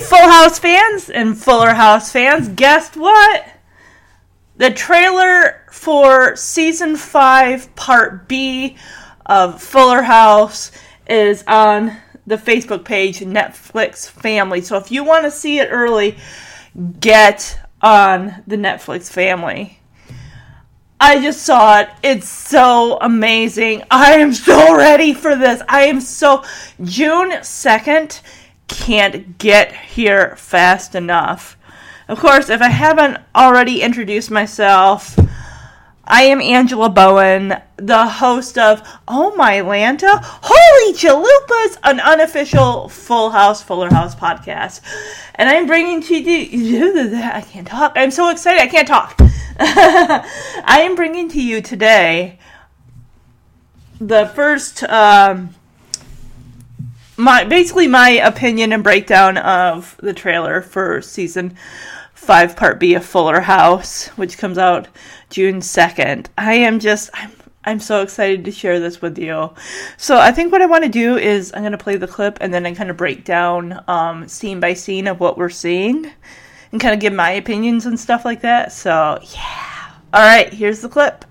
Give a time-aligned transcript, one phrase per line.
[0.00, 3.46] Full House fans and Fuller House fans, guess what?
[4.56, 8.76] The trailer for season 5, part B
[9.26, 10.72] of Fuller House
[11.08, 14.60] is on the Facebook page Netflix Family.
[14.60, 16.18] So if you want to see it early,
[17.00, 19.78] get on the Netflix Family.
[21.00, 21.90] I just saw it.
[22.02, 23.84] It's so amazing.
[23.90, 25.62] I am so ready for this.
[25.68, 26.44] I am so.
[26.82, 28.20] June 2nd
[28.68, 31.56] can't get here fast enough.
[32.06, 35.18] Of course, if I haven't already introduced myself,
[36.10, 43.28] I am Angela Bowen, the host of Oh My Lanta, Holy Chalupas, an unofficial Full
[43.28, 44.80] House, Fuller House podcast.
[45.34, 47.92] And I'm bringing to you, I can't talk.
[47.94, 49.16] I'm so excited, I can't talk.
[49.60, 52.38] I am bringing to you today
[54.00, 55.54] the first, um,
[57.18, 61.56] my basically my opinion and breakdown of the trailer for season
[62.14, 64.88] five, part B of Fuller House, which comes out
[65.28, 66.30] June second.
[66.38, 67.32] I am just I'm
[67.64, 69.52] I'm so excited to share this with you.
[69.96, 72.54] So I think what I want to do is I'm gonna play the clip and
[72.54, 76.10] then I kind of break down um, scene by scene of what we're seeing
[76.70, 78.72] and kind of give my opinions and stuff like that.
[78.72, 79.94] So yeah.
[80.14, 81.24] All right, here's the clip.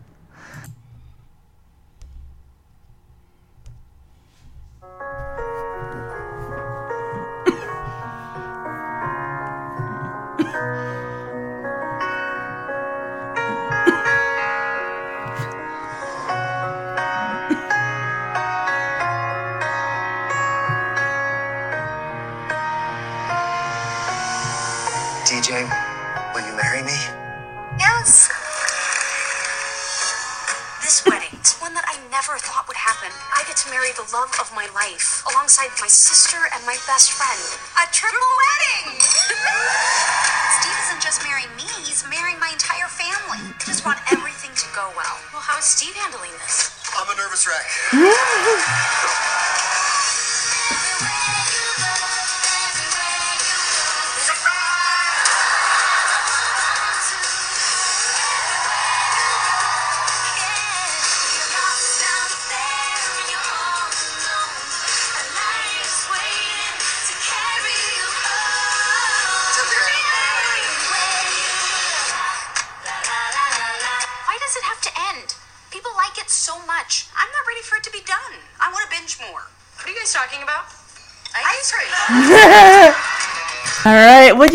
[35.82, 37.67] My sister and my best friend.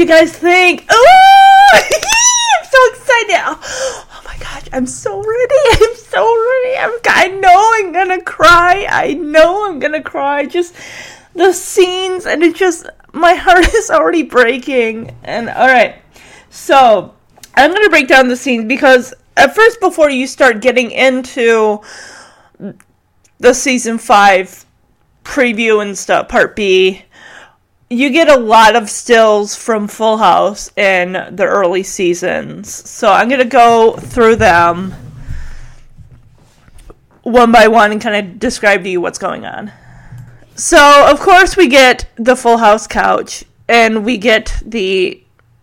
[0.03, 0.85] You guys think?
[0.91, 3.37] Oh, I'm so excited!
[3.47, 5.55] Oh, oh my gosh, I'm so ready!
[5.71, 6.77] I'm so ready!
[6.77, 8.85] I'm, I know I'm gonna cry.
[8.91, 10.47] I know I'm gonna cry.
[10.47, 10.75] Just
[11.37, 15.15] the scenes, and it just my heart is already breaking.
[15.23, 16.03] And all right,
[16.51, 17.15] so
[17.55, 21.81] I'm gonna break down the scenes because at first, before you start getting into
[23.39, 24.67] the season five
[25.23, 27.05] preview and stuff, part B,
[27.93, 32.73] you get a lot of stills from Full House in the early seasons.
[32.89, 34.95] So I'm going to go through them
[37.23, 39.71] one by one and kind of describe to you what's going on.
[40.55, 45.23] So, of course, we get the Full House couch and we get the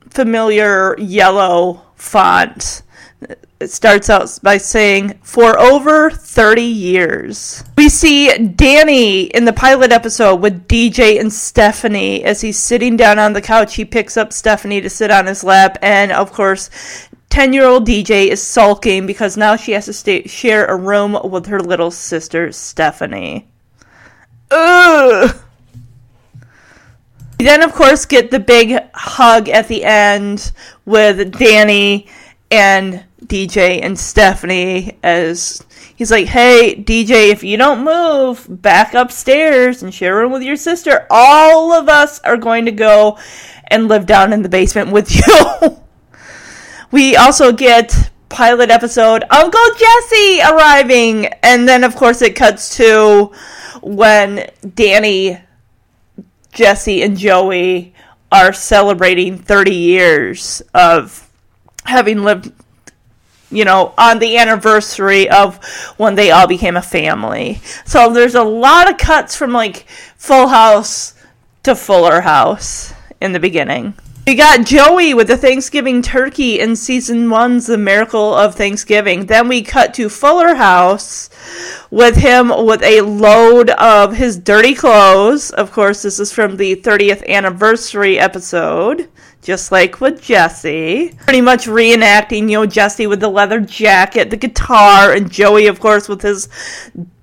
[0.10, 2.84] familiar yellow font.
[3.60, 7.62] It starts out by saying, for over 30 years.
[7.78, 12.24] We see Danny in the pilot episode with DJ and Stephanie.
[12.24, 15.44] As he's sitting down on the couch, he picks up Stephanie to sit on his
[15.44, 15.78] lap.
[15.82, 16.70] And of course,
[17.32, 21.18] 10 year old DJ is sulking because now she has to stay, share a room
[21.30, 23.50] with her little sister, Stephanie.
[24.52, 25.36] Ugh!
[27.38, 30.54] We then, of course, get the big hug at the end
[30.86, 32.08] with Danny
[32.52, 35.64] and DJ and Stephanie as
[35.96, 40.44] he's like, Hey, DJ, if you don't move back upstairs and share a room with
[40.44, 43.18] your sister, all of us are going to go
[43.68, 45.14] and live down in the basement with
[45.62, 45.78] you.
[46.92, 53.32] we also get pilot episode Uncle Jesse arriving, and then, of course, it cuts to
[53.82, 55.40] when Danny
[56.52, 57.94] Jesse and Joey
[58.32, 61.30] are celebrating 30 years of
[61.84, 62.52] having lived
[63.52, 65.64] you know, on the anniversary of
[65.98, 67.62] when they all became a family.
[67.86, 69.88] So there's a lot of cuts from like
[70.18, 71.16] Full House
[71.64, 73.96] to Fuller House in the beginning.
[74.28, 79.26] We got Joey with the Thanksgiving turkey in season one's The Miracle of Thanksgiving.
[79.26, 81.32] Then we cut to Fuller House
[81.90, 85.50] with him with a load of his dirty clothes.
[85.50, 89.10] Of course, this is from the 30th anniversary episode
[89.42, 91.14] just like with Jesse.
[91.24, 95.80] Pretty much reenacting, you know, Jesse with the leather jacket, the guitar, and Joey, of
[95.80, 96.50] course, with his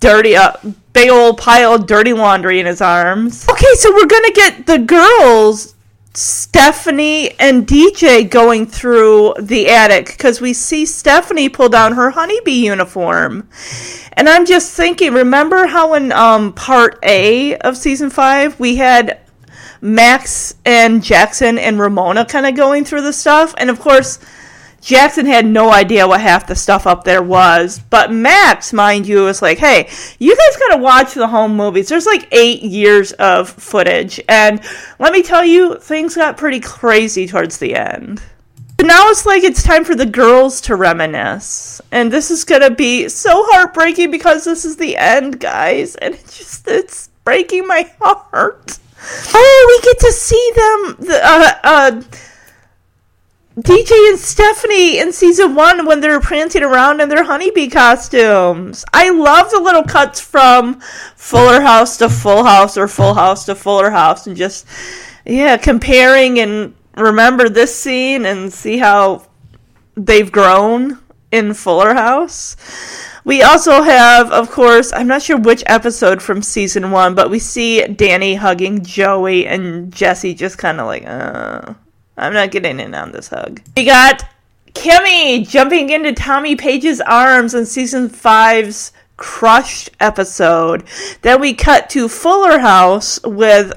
[0.00, 0.52] dirty, uh,
[0.92, 3.46] big old pile of dirty laundry in his arms.
[3.48, 5.75] Okay, so we're gonna get the girls.
[6.16, 12.64] Stephanie and DJ going through the attic because we see Stephanie pull down her honeybee
[12.64, 13.48] uniform.
[14.14, 19.20] And I'm just thinking, remember how in um, part A of season five we had
[19.82, 23.54] Max and Jackson and Ramona kind of going through the stuff.
[23.58, 24.18] And of course,
[24.86, 27.80] Jackson had no idea what half the stuff up there was.
[27.90, 29.90] But Max, mind you, was like, hey,
[30.20, 31.88] you guys got to watch the home movies.
[31.88, 34.20] There's like eight years of footage.
[34.28, 34.62] And
[35.00, 38.22] let me tell you, things got pretty crazy towards the end.
[38.76, 41.80] But now it's like it's time for the girls to reminisce.
[41.90, 45.96] And this is to be so heartbreaking because this is the end, guys.
[45.96, 48.78] And it's just, it's breaking my heart.
[49.34, 51.06] Oh, we get to see them.
[51.08, 52.02] The, uh, uh,
[53.58, 58.84] DJ and Stephanie in season one when they're prancing around in their honeybee costumes.
[58.92, 60.78] I love the little cuts from
[61.16, 64.66] Fuller House to Full House or Full House to Fuller House and just,
[65.24, 69.26] yeah, comparing and remember this scene and see how
[69.94, 70.98] they've grown
[71.32, 72.58] in Fuller House.
[73.24, 77.38] We also have, of course, I'm not sure which episode from season one, but we
[77.38, 81.72] see Danny hugging Joey and Jesse just kind of like, uh,
[82.16, 83.60] I'm not getting in on this hug.
[83.76, 84.24] We got
[84.72, 90.84] Kimmy jumping into Tommy Page's arms in season five's Crushed episode.
[91.22, 93.72] Then we cut to Fuller House with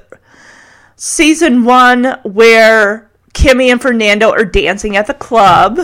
[0.97, 5.79] season one where Kimmy and Fernando are dancing at the club.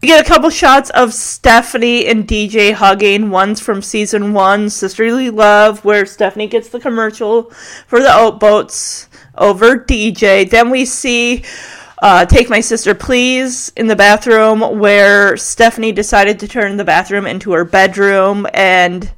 [0.00, 3.28] We get a couple shots of Stephanie and DJ hugging.
[3.30, 7.50] One's from season one, Sisterly Love, where Stephanie gets the commercial
[7.86, 10.48] for the oat boats over DJ.
[10.48, 11.44] Then we see
[12.04, 17.26] uh, Take My Sister Please in the bathroom, where Stephanie decided to turn the bathroom
[17.26, 19.10] into her bedroom, and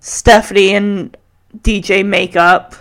[0.00, 1.16] Stephanie and
[1.62, 2.74] DJ make up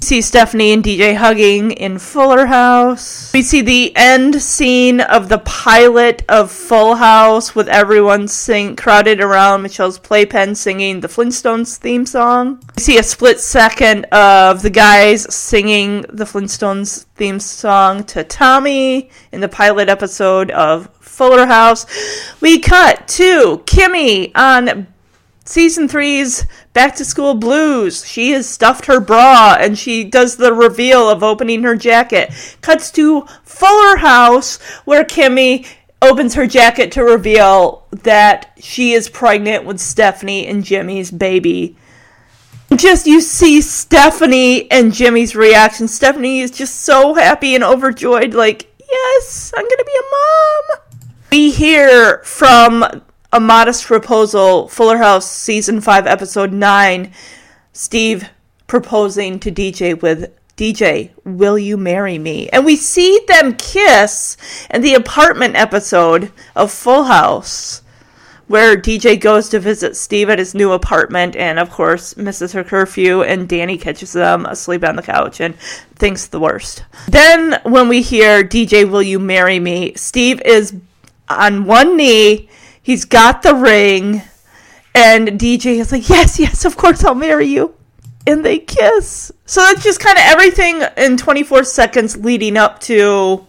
[0.00, 3.32] see Stephanie and DJ hugging in Fuller House.
[3.32, 9.20] We see the end scene of the pilot of Full House with everyone sing crowded
[9.20, 12.62] around Michelle's playpen singing the Flintstones theme song.
[12.76, 19.10] We see a split second of the guys singing the Flintstones theme song to Tommy
[19.32, 21.86] in the pilot episode of Fuller House.
[22.40, 24.86] We cut to Kimmy on
[25.48, 28.06] season three's back to school blues.
[28.06, 32.32] She has stuffed her bra and she does the reveal of opening her jacket.
[32.60, 35.66] Cuts to fuller house where kimmy
[36.02, 41.76] opens her jacket to reveal that she is pregnant with stephanie and jimmy's baby.
[42.74, 45.88] Just you see stephanie and jimmy's reaction.
[45.88, 50.80] Stephanie is just so happy and overjoyed like yes i'm gonna be a mom.
[51.30, 53.02] We hear from
[53.36, 57.12] a Modest Proposal, Fuller House, Season 5, Episode 9,
[57.74, 58.30] Steve
[58.66, 62.48] proposing to DJ with DJ, will you marry me?
[62.48, 64.38] And we see them kiss
[64.70, 67.82] in the apartment episode of Full House,
[68.46, 72.64] where DJ goes to visit Steve at his new apartment and, of course, misses her
[72.64, 75.54] curfew, and Danny catches them asleep on the couch and
[75.96, 76.86] thinks the worst.
[77.06, 79.92] Then, when we hear DJ, will you marry me?
[79.94, 80.74] Steve is
[81.28, 82.48] on one knee
[82.86, 84.22] He's got the ring,
[84.94, 87.74] and DJ is like, Yes, yes, of course I'll marry you.
[88.28, 89.32] And they kiss.
[89.44, 93.44] So that's just kind of everything in 24 seconds leading up to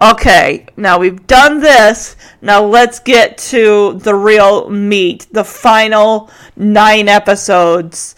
[0.00, 2.16] okay, now we've done this.
[2.40, 8.14] Now let's get to the real meat, the final nine episodes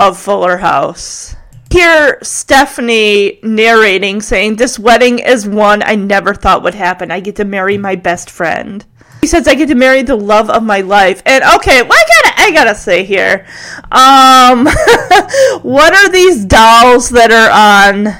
[0.00, 1.36] of Fuller House.
[1.70, 7.12] Here, Stephanie narrating, saying, This wedding is one I never thought would happen.
[7.12, 8.84] I get to marry my best friend.
[9.26, 11.22] Says I get to marry the love of my life.
[11.26, 13.46] And okay, well, I gotta I gotta say here,
[13.90, 14.66] um,
[15.62, 18.16] what are these dolls that are on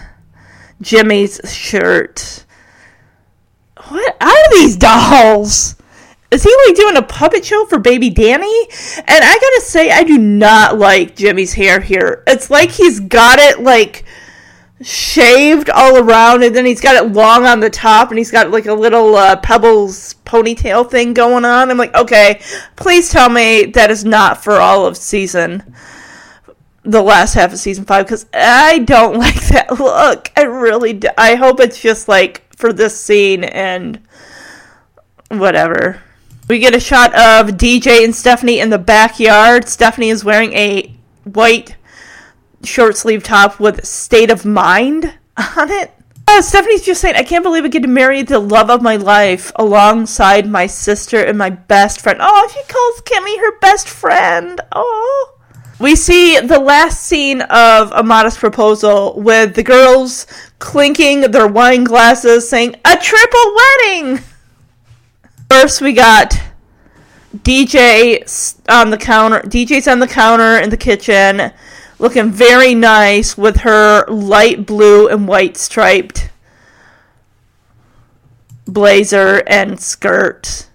[0.80, 2.44] Jimmy's shirt?
[3.88, 5.76] What are these dolls?
[6.30, 8.68] Is he like doing a puppet show for baby Danny?
[8.96, 12.24] And I gotta say, I do not like Jimmy's hair here.
[12.26, 14.04] It's like he's got it like
[14.82, 18.50] shaved all around, and then he's got it long on the top, and he's got
[18.50, 21.70] like a little uh, pebbles ponytail thing going on.
[21.70, 22.40] I'm like, okay,
[22.76, 25.74] please tell me that is not for all of season,
[26.82, 30.30] the last half of season five, because I don't like that look.
[30.36, 31.08] I really, do.
[31.16, 34.00] I hope it's just like for this scene and
[35.28, 36.02] whatever.
[36.48, 39.68] We get a shot of DJ and Stephanie in the backyard.
[39.68, 41.75] Stephanie is wearing a white
[42.64, 45.92] short sleeve top with state of mind on it.
[46.28, 48.96] Uh, Stephanie's just saying, I can't believe I get to marry the love of my
[48.96, 52.18] life alongside my sister and my best friend.
[52.20, 54.60] Oh, she calls Kimmy her best friend.
[54.72, 55.32] Oh.
[55.78, 60.26] We see the last scene of A Modest Proposal with the girls
[60.58, 64.24] clinking their wine glasses saying, A triple wedding!
[65.48, 66.40] First, we got
[67.36, 69.40] DJ on the counter.
[69.40, 71.52] DJ's on the counter in the kitchen
[71.98, 76.30] looking very nice with her light blue and white striped
[78.66, 80.68] blazer and skirt.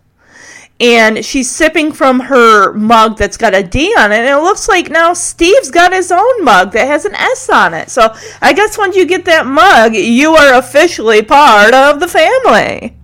[0.80, 4.22] And she's sipping from her mug that's got a D on it.
[4.22, 7.76] And it looks like now Steve's got his own mug that has an S on
[7.76, 7.92] it.
[7.92, 12.98] So I guess once you get that mug, you are officially part of the family.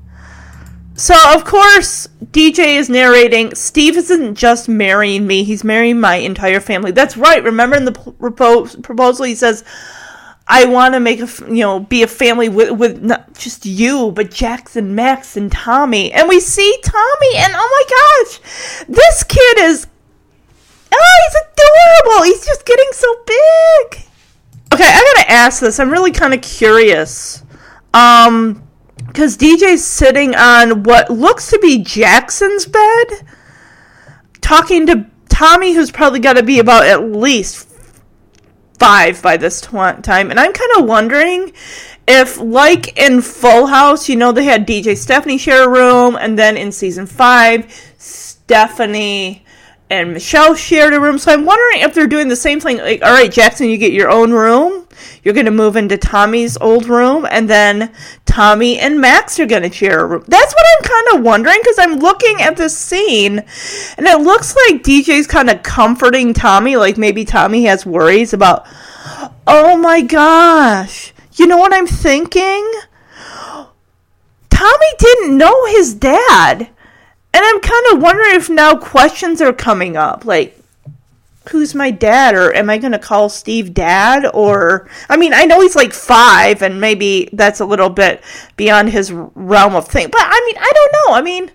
[0.97, 6.59] So, of course, DJ is narrating Steve isn't just marrying me, he's marrying my entire
[6.59, 6.89] family.
[6.89, 7.43] That's right.
[7.43, 9.63] Remember in the propos- proposal, he says,
[10.47, 14.11] I want to make a, you know, be a family with, with not just you,
[14.11, 16.11] but Jackson, Max, and Tommy.
[16.11, 19.85] And we see Tommy, and oh my gosh, this kid is,
[20.91, 22.23] oh, he's adorable.
[22.23, 24.03] He's just getting so big.
[24.73, 25.79] Okay, I gotta ask this.
[25.79, 27.43] I'm really kind of curious.
[27.93, 28.66] Um,
[29.17, 33.27] because DJ's sitting on what looks to be Jackson's bed,
[34.41, 37.67] talking to Tommy, who's probably got to be about at least
[38.77, 40.29] five by this tw- time.
[40.29, 41.51] And I'm kind of wondering
[42.07, 46.37] if, like in Full House, you know, they had DJ Stephanie share a room, and
[46.37, 49.43] then in season five, Stephanie
[49.89, 51.17] and Michelle shared a room.
[51.17, 52.77] So I'm wondering if they're doing the same thing.
[52.77, 54.87] Like, all right, Jackson, you get your own room.
[55.23, 57.93] You're going to move into Tommy's old room, and then
[58.25, 60.23] Tommy and Max are going to share a room.
[60.27, 63.39] That's what I'm kind of wondering because I'm looking at this scene,
[63.97, 66.77] and it looks like DJ's kind of comforting Tommy.
[66.77, 68.65] Like maybe Tommy has worries about,
[69.45, 72.71] oh my gosh, you know what I'm thinking?
[74.49, 76.69] Tommy didn't know his dad.
[77.37, 80.25] And I'm kind of wondering if now questions are coming up.
[80.25, 80.59] Like,
[81.51, 82.33] who's my dad?
[82.33, 84.25] Or am I going to call Steve dad?
[84.33, 88.23] Or, I mean, I know he's like five, and maybe that's a little bit
[88.55, 90.09] beyond his realm of thing.
[90.09, 91.13] But, I mean, I don't know.
[91.13, 91.51] I mean,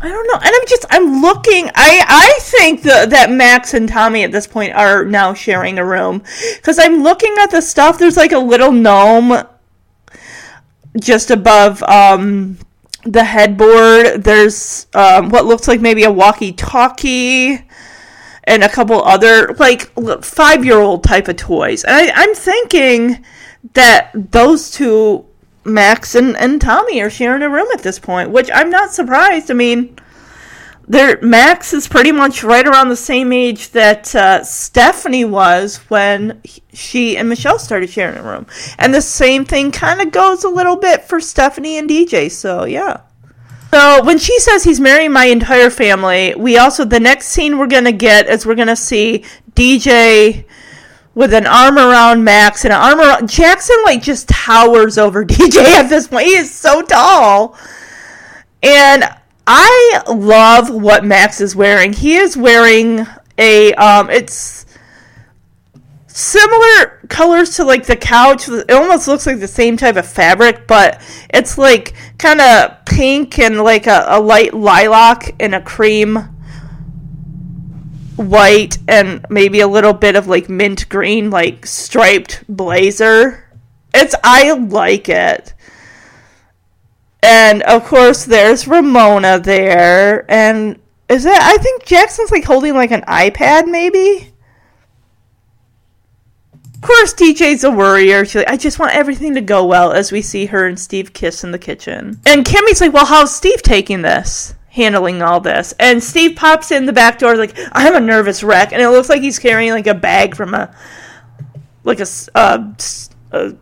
[0.00, 0.34] I don't know.
[0.34, 1.66] And I'm just, I'm looking.
[1.74, 5.84] I, I think the, that Max and Tommy at this point are now sharing a
[5.84, 6.22] room.
[6.54, 7.98] Because I'm looking at the stuff.
[7.98, 9.44] There's like a little gnome
[11.00, 12.58] just above um,
[13.06, 14.24] the headboard.
[14.24, 17.64] There's um, what looks like maybe a walkie-talkie
[18.44, 21.84] and a couple other like five-year-old type of toys.
[21.84, 23.24] And I, I'm thinking
[23.74, 25.24] that those two,
[25.64, 29.50] Max and, and Tommy, are sharing a room at this point, which I'm not surprised.
[29.50, 29.96] I mean,
[30.88, 36.40] their Max is pretty much right around the same age that uh, Stephanie was when
[36.72, 38.46] she and Michelle started sharing a room,
[38.78, 42.30] and the same thing kind of goes a little bit for Stephanie and DJ.
[42.30, 43.00] So yeah.
[43.72, 47.66] So when she says he's marrying my entire family, we also the next scene we're
[47.66, 49.24] gonna get is we're gonna see
[49.54, 50.44] DJ
[51.14, 53.76] with an arm around Max and an arm around Jackson.
[53.84, 56.26] Like just towers over DJ at this point.
[56.26, 57.58] He is so tall,
[58.62, 59.04] and
[59.46, 61.92] I love what Max is wearing.
[61.92, 63.06] He is wearing
[63.38, 64.66] a um it's
[66.06, 68.48] similar colors to like the couch.
[68.48, 71.00] It almost looks like the same type of fabric, but
[71.30, 76.16] it's like kind of pink and like a, a light lilac and a cream
[78.16, 83.44] white and maybe a little bit of like mint green like striped blazer.
[83.94, 85.54] It's I like it.
[87.22, 91.38] And of course, there's Ramona there, and is it?
[91.38, 94.32] I think Jackson's like holding like an iPad, maybe.
[96.74, 98.24] Of course, DJ's a worrier.
[98.24, 101.12] She's like, I just want everything to go well as we see her and Steve
[101.12, 102.20] kiss in the kitchen.
[102.26, 104.54] And Kimmy's like, Well, how's Steve taking this?
[104.68, 105.72] Handling all this.
[105.80, 108.72] And Steve pops in the back door, like, I'm a nervous wreck.
[108.72, 110.76] And it looks like he's carrying like a bag from a,
[111.82, 112.72] like a, uh,
[113.32, 113.54] a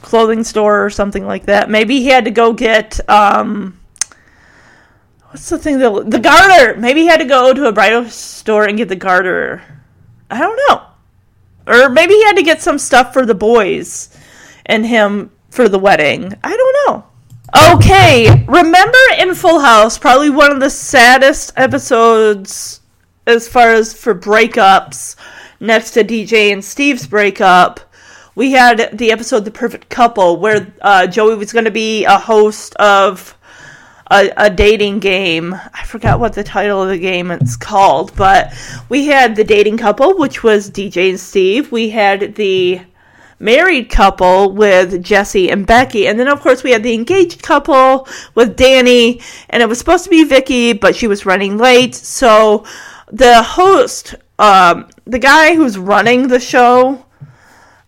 [0.00, 1.70] clothing store or something like that.
[1.70, 3.78] Maybe he had to go get um
[5.30, 6.78] what's the thing the garter.
[6.78, 9.62] Maybe he had to go to a bridal store and get the garter.
[10.30, 10.82] I don't know.
[11.66, 14.16] Or maybe he had to get some stuff for the boys
[14.66, 16.34] and him for the wedding.
[16.42, 17.04] I don't know.
[17.74, 22.80] Okay, remember in Full House, probably one of the saddest episodes
[23.26, 25.16] as far as for breakups,
[25.60, 27.80] next to DJ and Steve's breakup,
[28.34, 32.18] we had the episode The Perfect Couple, where uh, Joey was going to be a
[32.18, 33.36] host of
[34.10, 35.54] a, a dating game.
[35.54, 38.52] I forgot what the title of the game it's called, but
[38.88, 41.70] we had the dating couple, which was DJ and Steve.
[41.70, 42.80] We had the
[43.38, 48.08] married couple with Jesse and Becky, and then of course we had the engaged couple
[48.34, 52.64] with Danny, and it was supposed to be Vicky, but she was running late, so
[53.12, 57.04] the host, um, the guy who's running the show,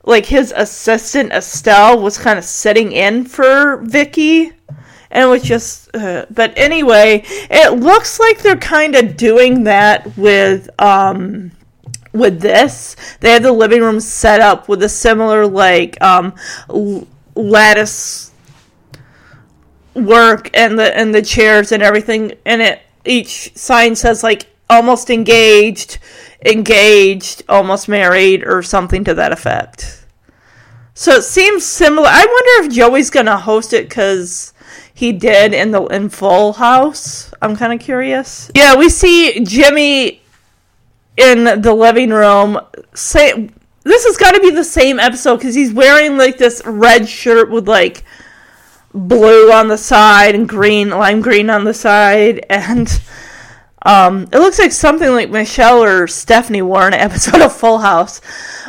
[0.07, 4.53] like his assistant Estelle was kind of sitting in for Vicky
[5.11, 10.17] and it was just uh, but anyway it looks like they're kind of doing that
[10.17, 11.53] with um
[12.17, 12.97] with this.
[13.21, 16.35] They have the living room set up with a similar like um
[17.35, 18.33] lattice
[19.95, 25.11] work and the and the chairs and everything and it each sign says like almost
[25.11, 25.99] engaged
[26.45, 30.05] engaged almost married or something to that effect
[30.95, 34.53] so it seems similar i wonder if joey's gonna host it because
[34.97, 37.31] he did in the in Full House.
[37.43, 38.51] I'm kind of curious.
[38.55, 40.23] Yeah, we see Jimmy
[41.19, 42.59] in the living room.
[42.95, 43.51] Say
[43.83, 47.51] this has got to be the same episode because he's wearing like this red shirt
[47.51, 48.05] with like
[48.95, 53.03] blue on the side and green lime green on the side and
[53.87, 57.79] um, it looks like something like Michelle or Stephanie wore in an episode of Full
[57.79, 58.21] House.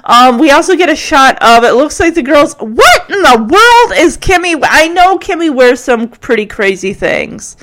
[0.04, 2.54] Um, we also get a shot of it looks like the girls.
[2.60, 4.60] What in the world is Kimmy?
[4.62, 7.58] I know Kimmy wears some pretty crazy things,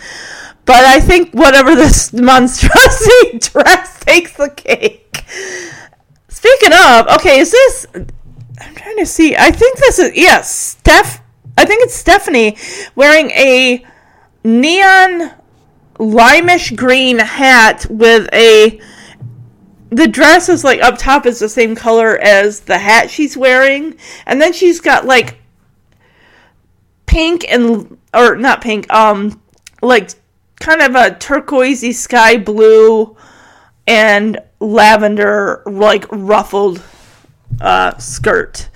[0.64, 5.24] but I think whatever this monstrosity dress takes the cake.
[6.26, 7.86] Speaking of, okay, is this?
[7.94, 9.36] I'm trying to see.
[9.36, 11.22] I think this is yes, yeah, Steph.
[11.56, 12.56] I think it's Stephanie
[12.96, 13.86] wearing a
[14.42, 15.30] neon
[15.98, 18.80] limeish green hat with a
[19.90, 23.96] the dress is like up top is the same color as the hat she's wearing.
[24.26, 25.38] And then she's got like
[27.06, 29.40] pink and or not pink um
[29.82, 30.10] like
[30.58, 33.16] kind of a turquoisey sky blue
[33.86, 36.82] and lavender like ruffled
[37.60, 38.68] uh skirt.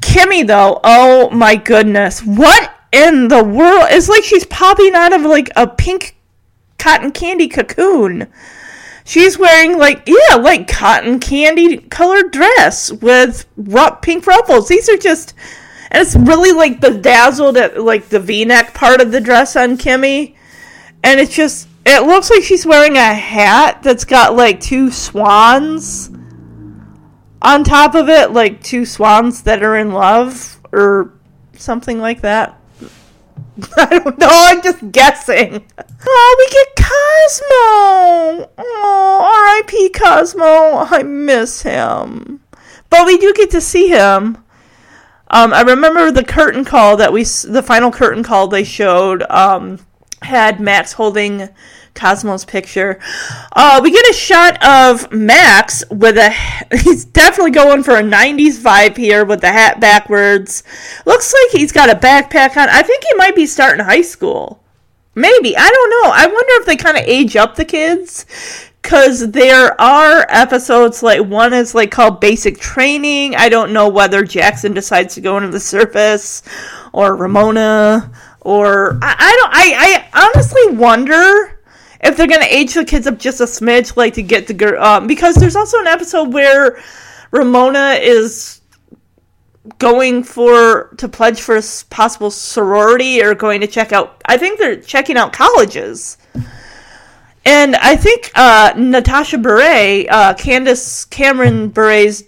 [0.00, 2.24] Kimmy though oh my goodness.
[2.24, 3.86] What in the world?
[3.90, 6.16] It's like she's popping out of like a pink
[6.80, 8.26] cotton candy cocoon.
[9.04, 13.46] She's wearing like yeah, like cotton candy colored dress with
[14.02, 14.68] pink ruffles.
[14.68, 15.34] These are just
[15.90, 19.76] and it's really like bedazzled at uh, like the V-neck part of the dress on
[19.76, 20.36] Kimmy.
[21.02, 26.10] And it's just it looks like she's wearing a hat that's got like two swans
[27.42, 31.14] on top of it, like two swans that are in love or
[31.54, 32.59] something like that.
[33.76, 34.28] I don't know.
[34.30, 35.64] I'm just guessing.
[36.06, 38.50] Oh, we get Cosmo.
[38.58, 39.90] Oh, R.I.P.
[39.90, 40.86] Cosmo.
[40.90, 42.40] I miss him.
[42.88, 44.38] But we do get to see him.
[45.32, 49.78] Um, I remember the curtain call that we, the final curtain call they showed, um,
[50.22, 51.48] had Max holding
[52.00, 52.98] Cosmo's picture.
[53.52, 56.30] Uh, we get a shot of Max with a.
[56.82, 60.62] He's definitely going for a 90s vibe here with the hat backwards.
[61.04, 62.68] Looks like he's got a backpack on.
[62.68, 64.62] I think he might be starting high school.
[65.14, 65.56] Maybe.
[65.56, 66.10] I don't know.
[66.14, 68.24] I wonder if they kind of age up the kids.
[68.80, 73.36] Because there are episodes like one is like called Basic Training.
[73.36, 76.42] I don't know whether Jackson decides to go into the surface
[76.94, 78.10] or Ramona
[78.40, 81.59] or I, I don't I, I honestly wonder
[82.02, 84.82] if they're gonna age the kids up just a smidge, like to get the girl,
[84.82, 86.82] um, because there's also an episode where
[87.30, 88.60] Ramona is
[89.78, 94.20] going for to pledge for a possible sorority or going to check out.
[94.24, 96.16] I think they're checking out colleges.
[97.44, 102.24] And I think uh, Natasha Bure, uh, Candace Cameron Bure's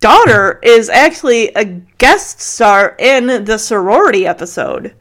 [0.00, 4.94] daughter, is actually a guest star in the sorority episode.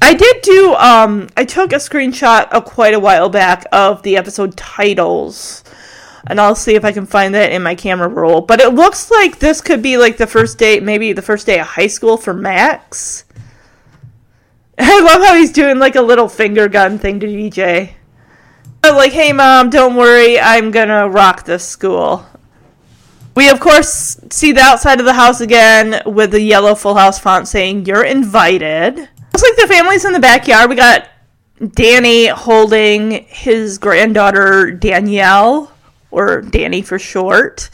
[0.00, 4.16] I did do um I took a screenshot of quite a while back of the
[4.16, 5.64] episode titles.
[6.28, 8.40] And I'll see if I can find that in my camera roll.
[8.40, 11.60] But it looks like this could be like the first day, maybe the first day
[11.60, 13.24] of high school for Max.
[14.78, 17.92] I love how he's doing like a little finger gun thing to DJ.
[18.82, 22.24] Like, hey mom, don't worry, I'm gonna rock this school.
[23.34, 27.18] We of course see the outside of the house again with the yellow full house
[27.18, 29.08] font saying you're invited.
[29.36, 30.70] Looks like the family's in the backyard.
[30.70, 31.10] We got
[31.74, 35.70] Danny holding his granddaughter Danielle
[36.10, 37.68] or Danny for short.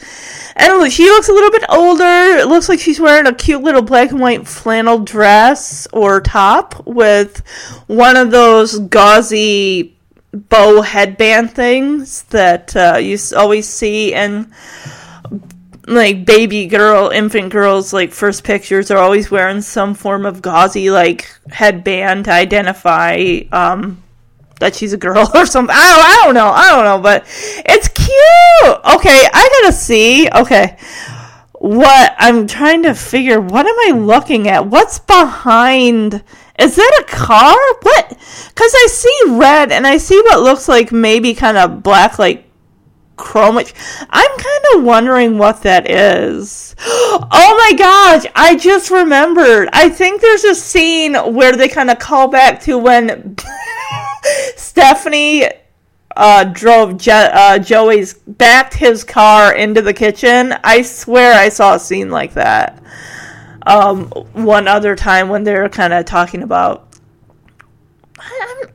[0.57, 2.03] And she looks a little bit older.
[2.03, 6.85] It looks like she's wearing a cute little black and white flannel dress or top
[6.85, 7.37] with
[7.87, 9.95] one of those gauzy
[10.33, 14.51] bow headband things that uh, you always see in
[15.87, 20.89] like baby girl, infant girls, like first pictures are always wearing some form of gauzy
[20.89, 24.01] like headband to identify um,
[24.59, 25.75] that she's a girl or something.
[25.75, 26.47] I don't, I don't know.
[26.47, 27.23] I don't know, but
[27.65, 28.95] it's cute.
[28.95, 30.29] Okay, I gotta see.
[30.29, 30.77] Okay,
[31.53, 33.41] what I'm trying to figure.
[33.41, 34.67] What am I looking at?
[34.67, 36.23] What's behind?
[36.59, 37.57] Is that a car?
[37.81, 38.09] What?
[38.09, 42.45] Because I see red and I see what looks like maybe kind of black, like
[43.15, 43.73] chromic.
[44.09, 46.75] I'm kind of wondering what that is.
[47.35, 49.69] Oh my gosh, I just remembered.
[49.73, 53.35] I think there's a scene where they kind of call back to when
[54.55, 55.45] Stephanie
[56.15, 60.53] uh, drove Je- uh, Joey's backed his car into the kitchen.
[60.63, 62.83] I swear I saw a scene like that.
[63.65, 66.92] Um, one other time when they were kind of talking about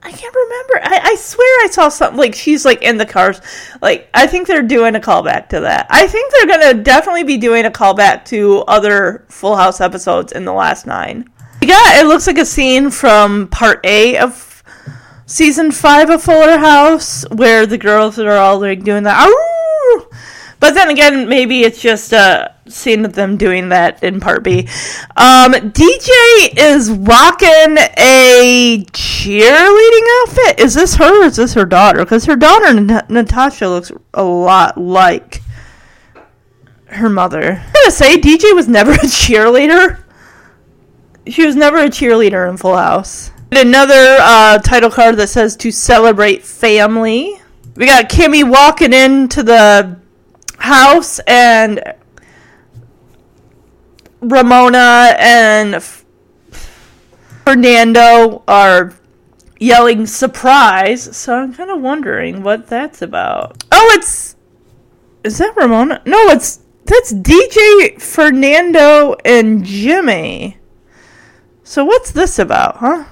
[0.02, 0.80] I, can't remember.
[0.82, 3.40] I, I swear I saw something like she's like in the cars.
[3.82, 5.86] Like I think they're doing a callback to that.
[5.90, 10.44] I think they're gonna definitely be doing a callback to other Full House episodes in
[10.44, 11.28] the last nine.
[11.62, 14.62] Yeah, it looks like a scene from part A of
[15.26, 19.28] season five of Fuller House where the girls are all like doing that.
[20.60, 22.54] But then again, maybe it's just a
[23.04, 24.60] of them doing that in part B.
[25.16, 26.08] Um, DJ
[26.56, 30.60] is rocking a cheerleading outfit.
[30.60, 32.00] Is this her or is this her daughter?
[32.04, 32.74] Because her daughter,
[33.08, 35.42] Natasha, looks a lot like
[36.86, 37.62] her mother.
[37.64, 40.02] I'm gonna say DJ was never a cheerleader.
[41.26, 43.30] She was never a cheerleader in Full House.
[43.52, 47.40] Another uh, title card that says to celebrate family.
[47.76, 49.98] We got Kimmy walking into the
[50.58, 51.80] house and
[54.20, 55.82] Ramona and
[57.44, 58.94] Fernando are
[59.58, 61.16] yelling surprise.
[61.16, 63.64] So I'm kind of wondering what that's about.
[63.72, 64.36] Oh, it's
[65.24, 66.02] is that Ramona?
[66.06, 70.58] No, it's that's DJ Fernando and Jimmy.
[71.62, 73.04] So what's this about, huh?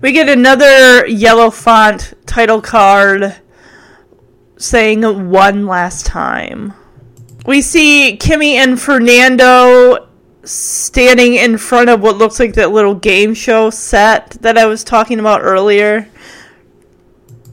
[0.00, 3.36] We get another yellow font title card
[4.56, 6.74] saying one last time.
[7.46, 10.08] We see Kimmy and Fernando
[10.44, 14.84] standing in front of what looks like that little game show set that I was
[14.84, 16.08] talking about earlier.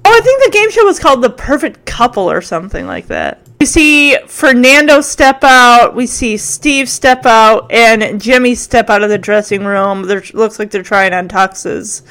[0.03, 3.39] Oh, I think the game show was called The Perfect Couple or something like that.
[3.59, 9.09] We see Fernando step out, we see Steve step out, and Jimmy step out of
[9.09, 10.07] the dressing room.
[10.07, 12.01] There looks like they're trying on tuxes.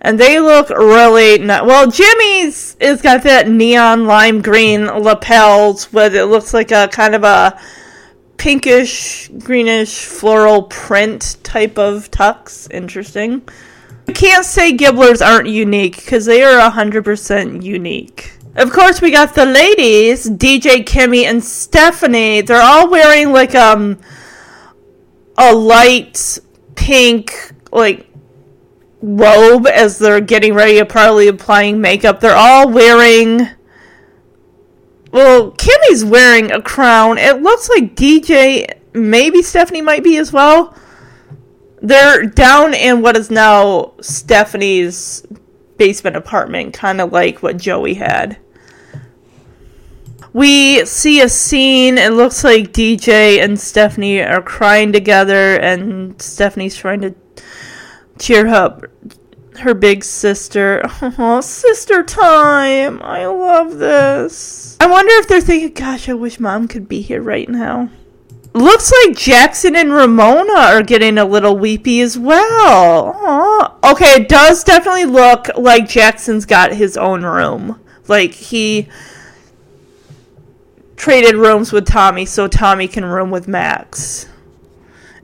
[0.00, 1.90] And they look really not well.
[1.90, 7.24] Jimmy's is got that neon lime green lapels with it looks like a kind of
[7.24, 7.58] a
[8.36, 12.70] pinkish, greenish floral print type of tux.
[12.70, 13.42] Interesting.
[14.06, 18.32] You can't say Gibblers aren't unique because they are 100% unique.
[18.56, 22.40] Of course, we got the ladies, DJ Kimmy and Stephanie.
[22.42, 23.98] They're all wearing like um
[25.36, 26.38] a light
[26.76, 28.06] pink like
[29.02, 32.20] robe as they're getting ready probably applying makeup.
[32.20, 33.48] They're all wearing
[35.14, 37.18] well, Kimmy's wearing a crown.
[37.18, 40.76] It looks like DJ, maybe Stephanie might be as well.
[41.80, 45.24] They're down in what is now Stephanie's
[45.76, 48.38] basement apartment, kind of like what Joey had.
[50.32, 51.96] We see a scene.
[51.96, 57.14] It looks like DJ and Stephanie are crying together, and Stephanie's trying to
[58.18, 58.82] cheer up
[59.58, 60.82] her big sister.
[61.16, 63.00] Oh, sister time.
[63.02, 64.76] I love this.
[64.80, 67.90] I wonder if they're thinking, gosh, I wish mom could be here right now.
[68.52, 73.12] Looks like Jackson and Ramona are getting a little weepy as well.
[73.16, 73.90] Aw.
[73.92, 77.80] Okay, it does definitely look like Jackson's got his own room.
[78.06, 78.88] Like he
[80.96, 84.26] traded rooms with Tommy so Tommy can room with Max.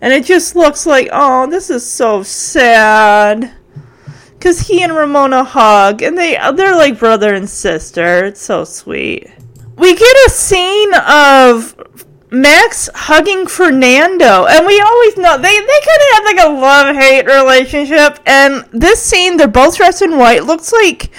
[0.01, 3.53] And it just looks like, oh, this is so sad.
[4.41, 8.25] Cause he and Ramona hug, and they uh, they're like brother and sister.
[8.25, 9.31] It's so sweet.
[9.77, 11.77] We get a scene of
[12.31, 16.97] Max hugging Fernando, and we always know they they kind of have like a love
[16.97, 18.19] hate relationship.
[18.25, 20.45] And this scene, they're both dressed in white.
[20.45, 21.11] Looks like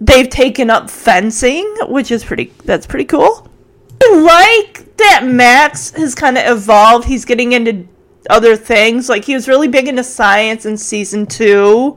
[0.00, 2.52] they've taken up fencing, which is pretty.
[2.64, 3.48] That's pretty cool.
[4.02, 7.06] I like that Max has kind of evolved.
[7.06, 7.86] He's getting into
[8.28, 9.08] other things.
[9.08, 11.96] Like he was really big into science in season two.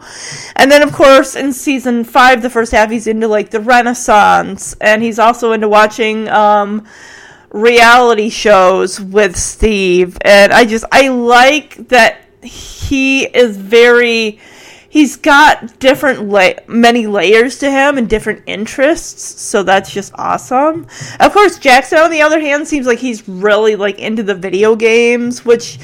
[0.56, 4.76] And then of course in season five, the first half he's into like the Renaissance
[4.82, 6.86] and he's also into watching um
[7.52, 10.18] reality shows with Steve.
[10.22, 14.40] And I just I like that he is very
[14.90, 20.86] he's got different la- many layers to him and different interests so that's just awesome
[21.20, 24.76] of course jackson on the other hand seems like he's really like into the video
[24.76, 25.80] games which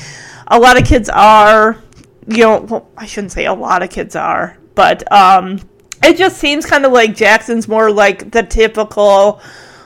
[0.48, 1.82] a lot of kids are
[2.28, 5.60] you know well, i shouldn't say a lot of kids are but um
[6.04, 9.42] it just seems kind of like jackson's more like the typical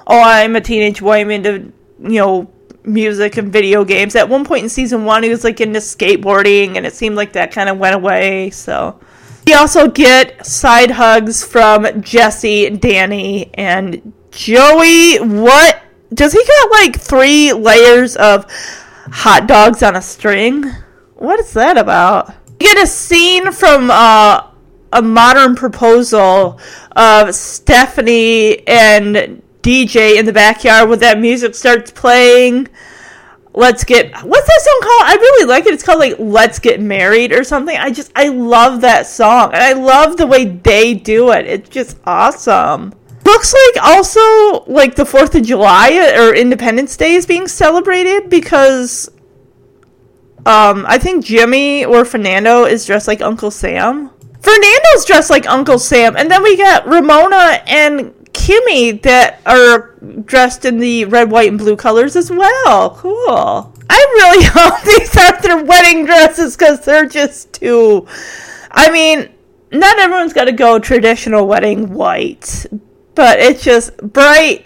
[0.08, 2.52] oh i'm a teenage boy i'm into you know
[2.84, 6.78] music and video games at one point in season one he was like into skateboarding
[6.78, 9.00] and it seemed like that kind of went away so
[9.45, 15.17] we also get side hugs from Jesse, Danny, and Joey.
[15.17, 15.82] What
[16.13, 18.45] does he got like three layers of
[19.12, 20.63] hot dogs on a string?
[21.15, 22.34] What is that about?
[22.50, 24.47] We get a scene from uh,
[24.93, 26.60] a modern proposal
[26.95, 32.67] of Stephanie and DJ in the backyard when that music starts playing.
[33.54, 35.04] Let's get what's that song called?
[35.04, 35.74] I really like it.
[35.74, 37.76] It's called like let's get married or something.
[37.76, 39.54] I just i love that song.
[39.54, 41.45] And i love the way they do it.
[41.45, 42.93] It's just awesome
[43.32, 49.10] looks like also like the fourth of july or independence day is being celebrated because
[50.46, 54.10] um i think jimmy or fernando is dressed like uncle sam
[54.41, 60.65] fernando's dressed like uncle sam and then we got ramona and Kimmy that are dressed
[60.65, 62.91] in the red, white, and blue colors as well.
[62.91, 63.74] Cool.
[63.89, 68.08] I really hope these are their wedding dresses because they're just too.
[68.72, 69.30] I mean,
[69.72, 72.65] not everyone's got to go traditional wedding white,
[73.15, 74.65] but it's just bright.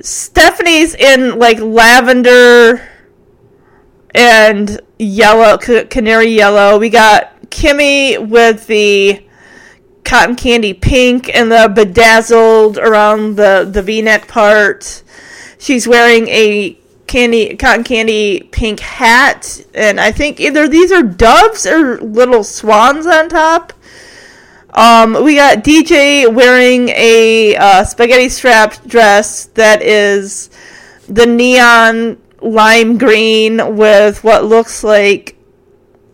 [0.00, 2.88] Stephanie's in like lavender
[4.14, 6.78] and yellow, canary yellow.
[6.78, 9.22] We got Kimmy with the
[10.04, 15.02] cotton candy pink and the bedazzled around the, the v-neck part.
[15.58, 21.66] She's wearing a candy cotton candy pink hat and I think either these are doves
[21.66, 23.72] or little swans on top.
[24.76, 30.50] Um, we got DJ wearing a uh, spaghetti strap dress that is
[31.08, 35.36] the neon lime green with what looks like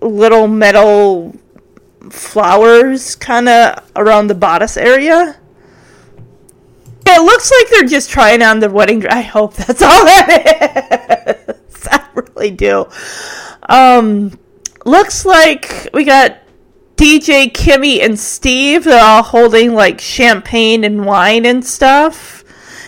[0.01, 1.35] little metal
[2.11, 5.37] flowers kind of around the bodice area.
[7.05, 9.12] It looks like they're just trying on the wedding dress.
[9.12, 11.88] I hope that's all that is.
[11.90, 12.87] I really do.
[13.68, 14.38] Um,
[14.85, 16.41] looks like we got
[17.02, 22.44] DJ, Kimmy, and Steve are all holding like champagne and wine and stuff.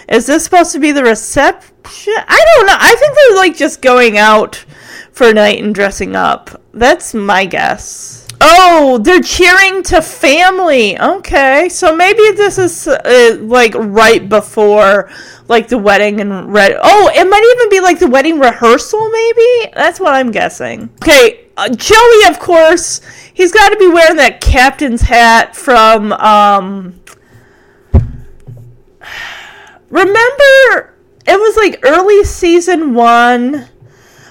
[0.09, 2.15] Is this supposed to be the reception?
[2.17, 2.77] I don't know.
[2.79, 4.65] I think they're like just going out
[5.11, 6.63] for a night and dressing up.
[6.73, 8.29] That's my guess.
[8.41, 10.97] Oh, they're cheering to family.
[10.97, 15.11] Okay, so maybe this is uh, like right before
[15.49, 16.77] like the wedding and red.
[16.83, 19.11] Oh, it might even be like the wedding rehearsal.
[19.11, 20.91] Maybe that's what I'm guessing.
[21.03, 23.01] Okay, uh, Joey, of course,
[23.33, 26.13] he's got to be wearing that captain's hat from.
[26.13, 27.01] um
[29.91, 33.69] Remember, it was like early season one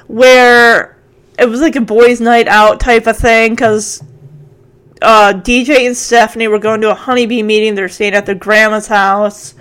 [0.08, 0.98] where
[1.40, 4.04] it was like a boys' night out type of thing because
[5.02, 7.76] uh, DJ and Stephanie were going to a honeybee meeting.
[7.76, 9.54] They're staying at their grandma's house,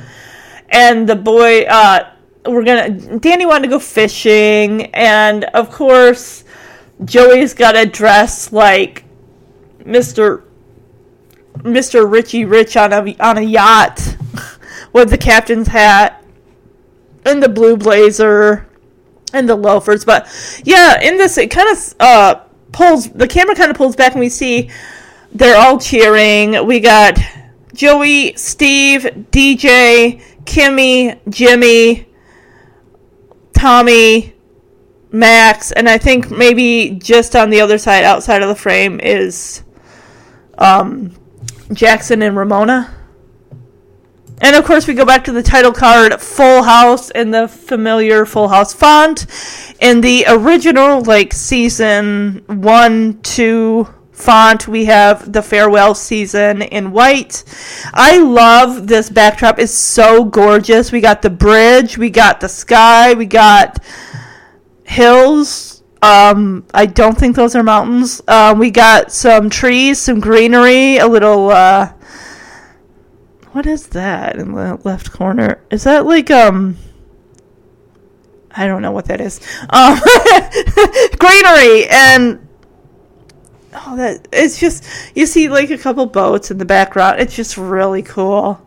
[0.72, 2.10] and the boy, uh,
[2.46, 3.18] we're gonna.
[3.18, 6.44] Danny wanted to go fishing, and of course,
[7.04, 9.04] Joey's got to dress like
[9.84, 10.44] Mister
[11.62, 14.16] Mister Richie Rich on a on a yacht
[14.92, 16.24] with the captain's hat
[17.24, 18.66] and the blue blazer
[19.32, 20.04] and the loafers.
[20.04, 20.26] But
[20.64, 22.34] yeah, in this, it kind of uh,
[22.72, 24.70] pulls the camera kind of pulls back, and we see
[25.32, 26.66] they're all cheering.
[26.66, 27.18] We got
[27.74, 32.08] Joey, Steve, DJ, Kimmy, Jimmy,
[33.52, 34.34] Tommy,
[35.10, 39.62] Max, and I think maybe just on the other side, outside of the frame, is
[40.58, 41.14] um,
[41.72, 42.94] Jackson and Ramona.
[44.40, 48.26] And of course, we go back to the title card Full House in the familiar
[48.26, 49.26] Full House font.
[49.78, 53.86] In the original, like season one, two
[54.22, 57.44] font, we have the farewell season in white.
[57.92, 60.92] I love this backdrop, it's so gorgeous.
[60.92, 63.78] We got the bridge, we got the sky, we got
[64.84, 65.82] hills.
[66.02, 68.20] Um, I don't think those are mountains.
[68.26, 71.50] Uh, we got some trees, some greenery, a little.
[71.50, 71.92] Uh,
[73.52, 75.62] what is that in the left corner?
[75.70, 76.76] Is that like um
[78.54, 79.40] I don't know what that is.
[79.70, 79.98] Um,
[81.18, 82.48] greenery and
[83.74, 87.20] oh, that it's just you see like a couple boats in the background.
[87.20, 88.60] It's just really cool.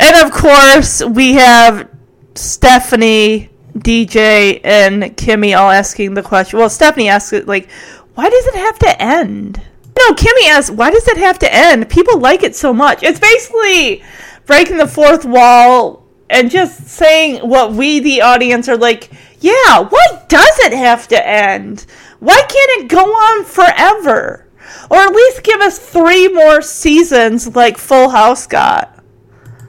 [0.00, 1.88] And of course, we have
[2.34, 6.58] Stephanie, DJ, and Kimmy all asking the question.
[6.58, 7.70] Well, Stephanie asks it like,
[8.14, 9.60] "Why does it have to end?"
[9.98, 11.88] No, Kimmy asks, "Why does it have to end?
[11.88, 14.02] People like it so much." It's basically
[14.46, 19.10] breaking the fourth wall and just saying what we, the audience, are like.
[19.42, 21.84] Yeah, why does it have to end?
[22.22, 24.46] Why can't it go on forever?
[24.88, 29.02] Or at least give us three more seasons like Full House got.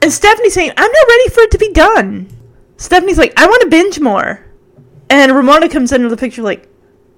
[0.00, 2.28] And Stephanie's saying, I'm not ready for it to be done.
[2.76, 4.46] Stephanie's like, I want to binge more.
[5.10, 6.68] And Ramona comes into the picture like,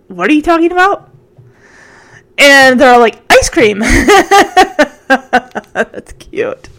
[0.09, 1.12] What are you talking about?
[2.38, 3.81] And they're all like, Ice cream.
[5.11, 6.70] That's cute.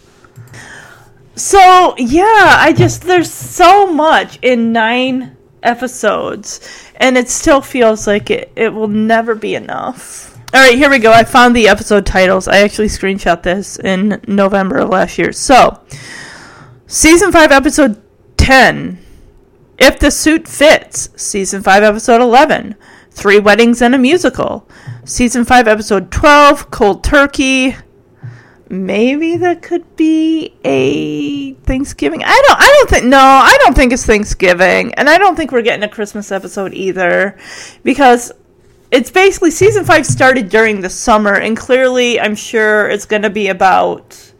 [1.35, 8.29] So, yeah, I just, there's so much in nine episodes, and it still feels like
[8.29, 10.37] it, it will never be enough.
[10.53, 11.11] All right, here we go.
[11.11, 12.47] I found the episode titles.
[12.47, 15.31] I actually screenshot this in November of last year.
[15.33, 15.81] So,
[16.87, 18.01] season 5, episode
[18.37, 18.97] 10.
[19.77, 21.09] If the Suit Fits.
[21.15, 22.75] Season 5, episode 11.
[23.11, 24.67] Three Weddings and a Musical.
[25.03, 26.71] Season 5, episode 12.
[26.71, 27.75] Cold Turkey.
[28.69, 32.21] Maybe that could be a Thanksgiving.
[32.23, 32.59] I don't.
[32.59, 33.05] I don't think.
[33.05, 36.73] No, I don't think it's Thanksgiving, and I don't think we're getting a Christmas episode
[36.73, 37.37] either,
[37.83, 38.31] because
[38.91, 43.29] it's basically season five started during the summer, and clearly, I'm sure it's going to
[43.29, 44.33] be about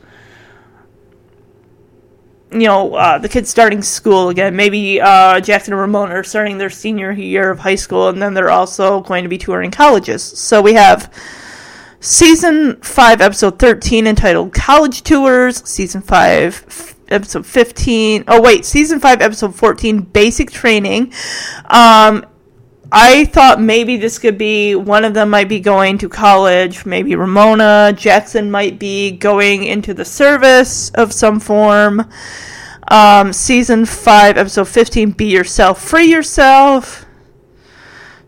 [2.52, 4.58] you know uh, the kids starting school again.
[4.58, 8.34] Maybe uh, Jackson and Ramona are starting their senior year of high school, and then
[8.34, 10.22] they're also going to be touring colleges.
[10.22, 11.14] So we have
[12.00, 19.00] season 5 episode 13 entitled college tours season 5 f- episode 15 oh wait season
[19.00, 21.12] 5 episode 14 basic training
[21.70, 22.26] um
[22.90, 27.16] I thought maybe this could be one of them might be going to college, maybe
[27.18, 32.10] Ramona, Jackson might be going into the service of some form.
[32.90, 37.06] Um, season 5, episode 15, Be Yourself, Free Yourself.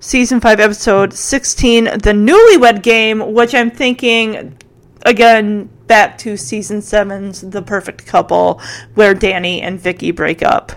[0.01, 4.57] Season 5, episode 16, The Newlywed Game, which I'm thinking,
[5.01, 8.61] again, back to season 7's The Perfect Couple,
[8.95, 10.71] where Danny and Vicky break up.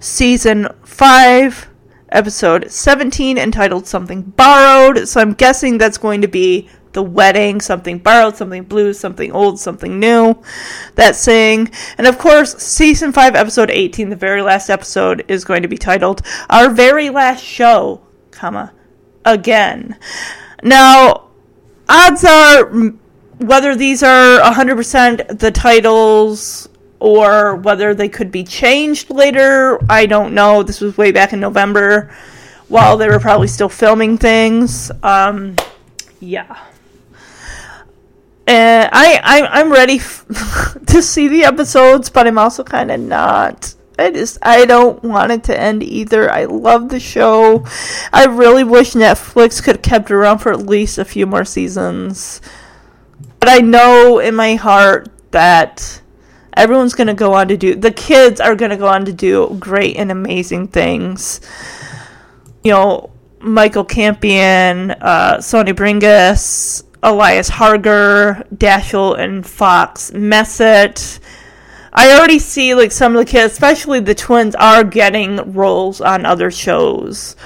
[0.00, 1.68] Season 5,
[2.08, 5.06] episode 17 entitled Something Borrowed.
[5.06, 9.60] So I'm guessing that's going to be the wedding, something borrowed, something blue, something old,
[9.60, 10.40] something new.
[10.94, 11.70] That saying.
[11.98, 15.76] And of course, season 5, episode 18, the very last episode, is going to be
[15.76, 18.00] titled Our Very Last Show,
[18.34, 18.72] comma,
[19.24, 19.96] again.
[20.62, 21.28] Now,
[21.88, 22.66] odds are
[23.38, 26.68] whether these are 100% the titles
[27.00, 29.78] or whether they could be changed later.
[29.90, 30.62] I don't know.
[30.62, 32.14] This was way back in November
[32.68, 34.90] while they were probably still filming things.
[35.02, 35.56] Um,
[36.20, 36.58] yeah.
[38.46, 40.26] And I, I I'm ready f-
[40.86, 43.74] to see the episodes, but I'm also kind of not.
[43.98, 46.30] I just I don't want it to end either.
[46.30, 47.64] I love the show.
[48.12, 52.40] I really wish Netflix could have kept around for at least a few more seasons.
[53.40, 56.00] But I know in my heart that
[56.56, 59.12] everyone's going to go on to do the kids are going to go on to
[59.12, 61.40] do great and amazing things
[62.62, 71.18] you know michael campion uh, Soni Bringas elias harger Dashiell and fox Messitt
[71.94, 76.24] i already see like some of the kids especially the twins are getting roles on
[76.24, 77.36] other shows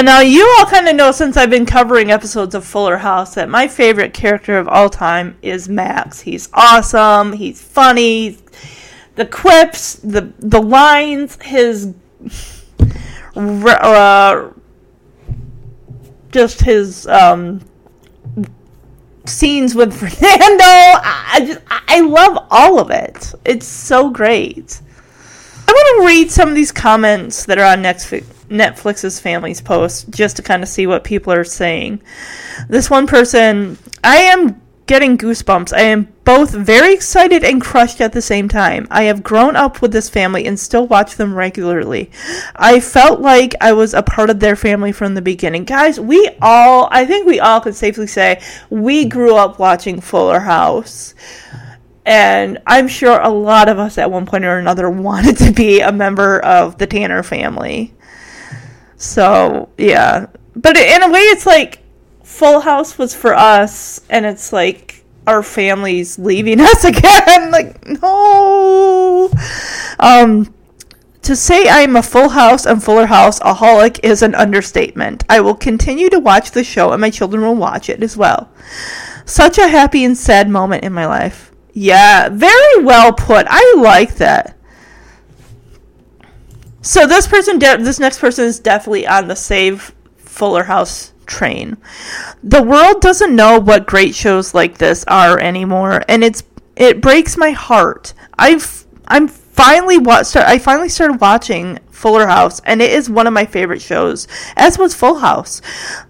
[0.00, 3.48] now, you all kind of know since I've been covering episodes of Fuller House that
[3.48, 6.20] my favorite character of all time is Max.
[6.20, 7.32] He's awesome.
[7.32, 8.38] He's funny.
[9.16, 11.94] The quips, the the lines, his
[13.34, 14.50] uh,
[16.30, 17.60] just his um,
[19.28, 20.64] scenes with Fernando.
[20.64, 23.34] I just I love all of it.
[23.44, 24.80] It's so great.
[25.66, 28.24] I want to read some of these comments that are on Netflix.
[28.48, 32.00] Netflix's family's post just to kind of see what people are saying.
[32.68, 35.72] This one person, I am getting goosebumps.
[35.72, 38.88] I am both very excited and crushed at the same time.
[38.90, 42.10] I have grown up with this family and still watch them regularly.
[42.56, 45.64] I felt like I was a part of their family from the beginning.
[45.64, 50.40] Guys, we all, I think we all can safely say, we grew up watching Fuller
[50.40, 51.14] House.
[52.04, 55.80] And I'm sure a lot of us at one point or another wanted to be
[55.80, 57.94] a member of the Tanner family.
[58.96, 61.82] So yeah, but in a way, it's like
[62.28, 67.50] Full House was for us, and it's like our families leaving us again.
[67.50, 69.30] like no.
[69.98, 70.54] Um,
[71.22, 75.24] To say I am a Full House and Fuller House aholic is an understatement.
[75.28, 78.50] I will continue to watch the show and my children will watch it as well.
[79.24, 81.50] Such a happy and sad moment in my life.
[81.72, 83.46] Yeah, very well put.
[83.48, 84.56] I like that.
[86.82, 91.76] So this person, de- this next person is definitely on the save Fuller House train.
[92.42, 96.42] The world doesn't know what great shows like this are anymore, and it's
[96.76, 98.14] it breaks my heart.
[98.38, 103.26] I've I'm finally wa- start, I finally started watching Fuller House, and it is one
[103.26, 105.60] of my favorite shows, as was Full House.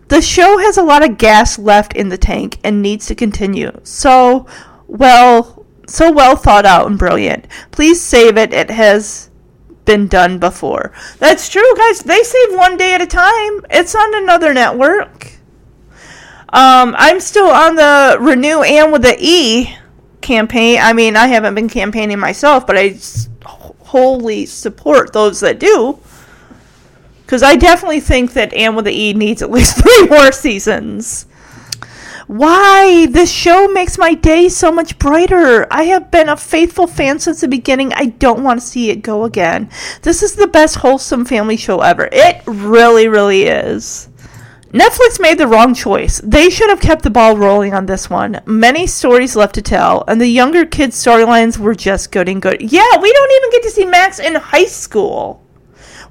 [0.09, 3.73] The show has a lot of gas left in the tank and needs to continue.
[3.83, 4.47] So
[4.87, 7.47] well, so well thought out and brilliant.
[7.71, 8.53] Please save it.
[8.53, 9.28] It has
[9.89, 10.93] been done before.
[11.19, 12.01] That's true, guys.
[12.01, 13.65] They save one day at a time.
[13.71, 15.33] It's on another network.
[16.51, 19.75] Um, I'm still on the Renew Anne with the E
[20.21, 20.79] campaign.
[20.81, 22.99] I mean, I haven't been campaigning myself, but I
[23.45, 25.99] wholly support those that do.
[27.23, 31.27] Because I definitely think that Anne with the E needs at least three more seasons.
[32.29, 33.07] Why?
[33.07, 35.67] This show makes my day so much brighter.
[35.71, 37.91] I have been a faithful fan since the beginning.
[37.95, 39.71] I don't want to see it go again.
[40.03, 42.07] This is the best wholesome family show ever.
[42.13, 44.11] It really, really is.
[44.73, 46.21] Netflix made the wrong choice.
[46.23, 48.43] They should have kept the ball rolling on this one.
[48.45, 52.61] Many stories left to tell, and the younger kids' storylines were just good and good.
[52.61, 55.43] Yeah, we don't even get to see Max in high school.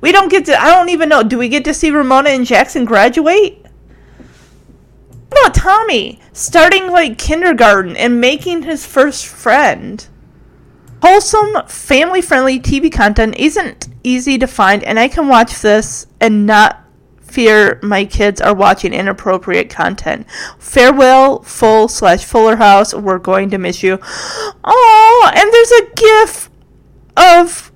[0.02, 1.22] We don't get to, I don't even know.
[1.22, 3.67] Do we get to see Ramona and Jackson graduate?
[5.32, 10.08] About Tommy starting like kindergarten and making his first friend?
[11.02, 16.46] Wholesome, family friendly TV content isn't easy to find, and I can watch this and
[16.46, 16.84] not
[17.22, 20.26] fear my kids are watching inappropriate content.
[20.58, 22.94] Farewell, full slash Fuller House.
[22.94, 24.00] We're going to miss you.
[24.64, 26.50] Oh, and there's a gif
[27.16, 27.72] of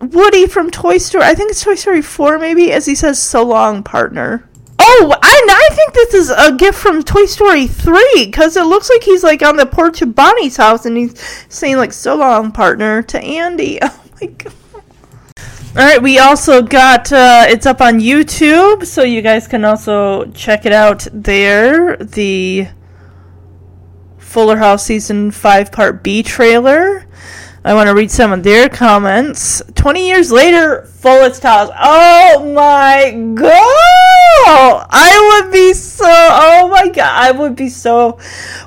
[0.00, 1.24] Woody from Toy Story.
[1.24, 4.49] I think it's Toy Story 4, maybe, as he says, so long, partner.
[4.82, 8.88] Oh, I, I think this is a gift from Toy Story 3 because it looks
[8.88, 11.20] like he's like on the porch of Bonnie's house and he's
[11.50, 13.78] saying, like, so long, partner, to Andy.
[14.22, 14.52] Oh my god.
[15.76, 20.26] All right, we also got uh, it's up on YouTube, so you guys can also
[20.32, 21.96] check it out there.
[21.96, 22.68] The
[24.18, 27.06] Fuller House season five part B trailer.
[27.62, 29.60] I want to read some of their comments.
[29.74, 31.70] 20 years later, Fullest House.
[31.78, 34.86] Oh my god!
[34.90, 36.06] I would be so.
[36.08, 37.12] Oh my god!
[37.12, 38.18] I would be so.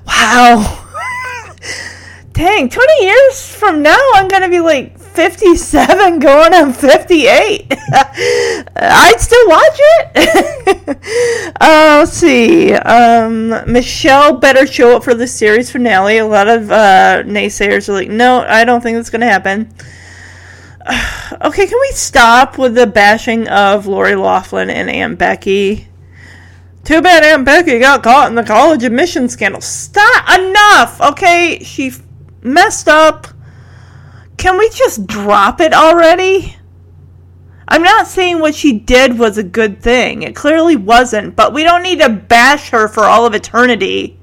[0.05, 0.79] Wow.
[2.33, 7.73] Dang, 20 years from now, I'm gonna be like 57 going on 58.
[8.75, 11.55] I'd still watch it.
[11.61, 12.73] uh, let's see.
[12.73, 16.17] Um, Michelle better show up for the series finale.
[16.17, 19.73] A lot of uh, naysayers are like, no, I don't think that's going to happen.
[21.41, 25.87] okay, can we stop with the bashing of Lori Loughlin and Aunt Becky?
[26.83, 29.61] Too bad Aunt Becky got caught in the college admission scandal.
[29.61, 30.39] Stop!
[30.39, 30.99] Enough!
[31.11, 32.01] Okay, she f-
[32.41, 33.27] messed up.
[34.43, 36.57] Can we just drop it already?
[37.65, 40.21] I'm not saying what she did was a good thing.
[40.21, 44.19] It clearly wasn't, but we don't need to bash her for all of eternity.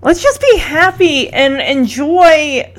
[0.00, 2.72] Let's just be happy and enjoy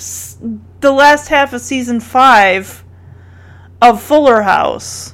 [0.80, 2.84] the last half of season 5
[3.84, 5.14] of Fuller House.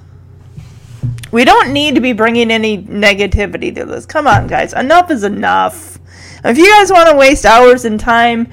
[1.30, 4.06] We don't need to be bringing any negativity to this.
[4.06, 4.72] Come on, guys.
[4.72, 5.99] Enough is enough.
[6.45, 8.49] If you guys want to waste hours and time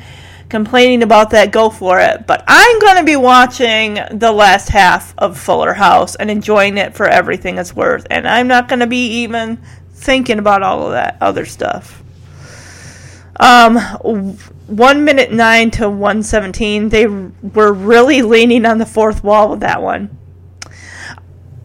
[0.51, 2.27] complaining about that, go for it.
[2.27, 6.95] But I'm going to be watching the last half of Fuller House and enjoying it
[6.95, 8.07] for everything it's worth.
[8.11, 12.03] And I'm not going to be even thinking about all of that other stuff.
[13.39, 13.79] Um,
[14.67, 16.91] one minute nine to one seventeen.
[16.91, 20.20] They were really leaning on the fourth wall with that one.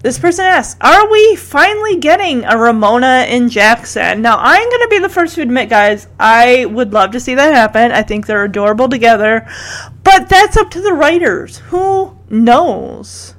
[0.06, 4.22] This person asks, Are we finally getting a Ramona in Jackson?
[4.22, 7.34] Now, I'm going to be the first to admit, guys, I would love to see
[7.34, 7.92] that happen.
[7.92, 9.50] I think they're adorable together.
[10.04, 11.58] But that's up to the writers.
[11.58, 13.34] Who knows?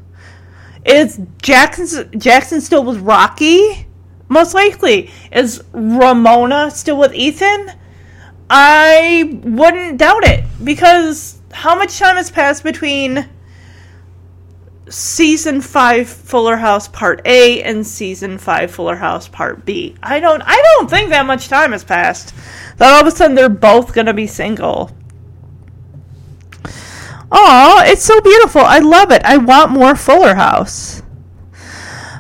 [0.84, 3.86] Is Jackson, Jackson still with Rocky?
[4.28, 5.12] Most likely.
[5.30, 7.70] Is Ramona still with Ethan?
[8.50, 10.42] I wouldn't doubt it.
[10.64, 13.28] Because how much time has passed between
[14.88, 19.94] season 5 Fuller House part A and season 5 Fuller House part B.
[20.02, 22.34] I don't I don't think that much time has passed.
[22.76, 24.90] That all of a sudden they're both going to be single.
[27.30, 28.60] Oh, it's so beautiful.
[28.60, 29.22] I love it.
[29.24, 31.02] I want more Fuller House.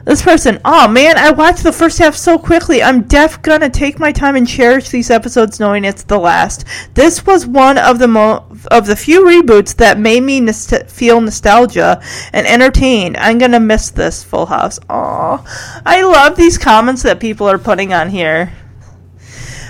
[0.06, 2.80] This person, oh man, I watched the first half so quickly.
[2.80, 6.64] I'm def gonna take my time and cherish these episodes knowing it's the last.
[6.94, 11.20] This was one of the mo- of the few reboots that made me nost- feel
[11.20, 12.00] nostalgia
[12.32, 13.16] and entertained.
[13.16, 14.78] I'm gonna miss this Full House.
[14.88, 15.42] Aw,
[15.84, 18.52] I love these comments that people are putting on here.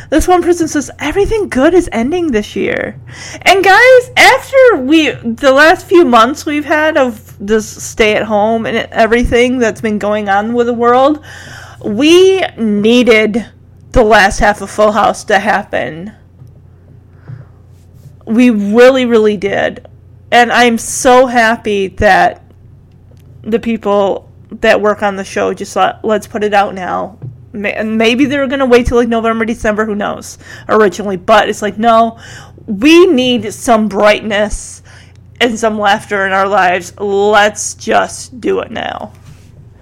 [0.08, 3.00] This one person says everything good is ending this year.
[3.42, 8.66] And guys, after we the last few months we've had of this stay at home
[8.66, 11.24] and everything that's been going on with the world,
[11.84, 13.46] we needed
[13.92, 16.12] the last half of Full House to happen.
[18.24, 19.88] We really really did.
[20.30, 22.42] And I'm so happy that
[23.42, 27.18] the people that work on the show just thought, let's put it out now
[27.56, 29.84] maybe they're gonna wait till like November, December.
[29.84, 30.38] Who knows?
[30.68, 32.18] Originally, but it's like no,
[32.66, 34.82] we need some brightness
[35.40, 36.98] and some laughter in our lives.
[36.98, 39.12] Let's just do it now.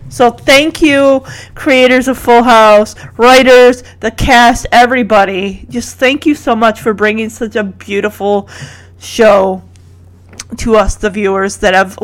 [0.09, 5.67] So thank you, creators of Full House, writers, the cast, everybody.
[5.69, 8.49] Just thank you so much for bringing such a beautiful
[8.99, 9.63] show
[10.59, 11.99] to us, the viewers that have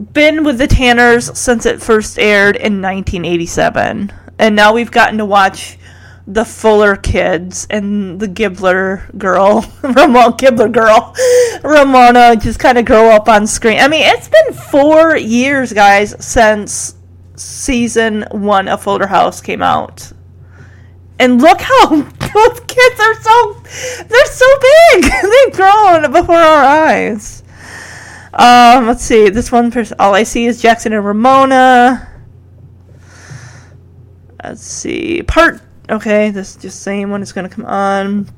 [0.00, 4.12] been with the Tanners since it first aired in 1987.
[4.38, 5.78] And now we've gotten to watch
[6.26, 11.14] the Fuller kids and the Gibbler girl, Ramona Gibbler girl,
[11.64, 13.80] Ramona just kind of grow up on screen.
[13.80, 16.94] I mean, it's been four years, guys, since
[17.34, 20.12] season one of Fuller House came out.
[21.18, 23.62] And look how those kids are so,
[24.08, 25.04] they're so big.
[25.04, 27.42] They've grown before our eyes.
[28.32, 29.28] Um, let's see.
[29.28, 32.08] This one person, all I see is Jackson and Ramona.
[34.42, 35.22] Let's see.
[35.22, 35.60] Part.
[35.88, 38.28] Okay, this is just saying when it's going to come on.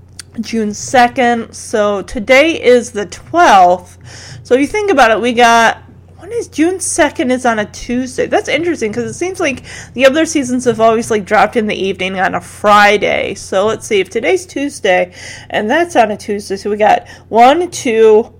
[0.41, 1.55] June 2nd.
[1.55, 3.99] So today is the 12th.
[4.47, 5.83] So if you think about it, we got.
[6.17, 8.27] When is June 2nd is on a Tuesday?
[8.27, 11.75] That's interesting because it seems like the other seasons have always like dropped in the
[11.75, 13.35] evening on a Friday.
[13.35, 15.13] So let's see if today's Tuesday
[15.51, 16.57] and that's on a Tuesday.
[16.57, 18.33] So we got one, two,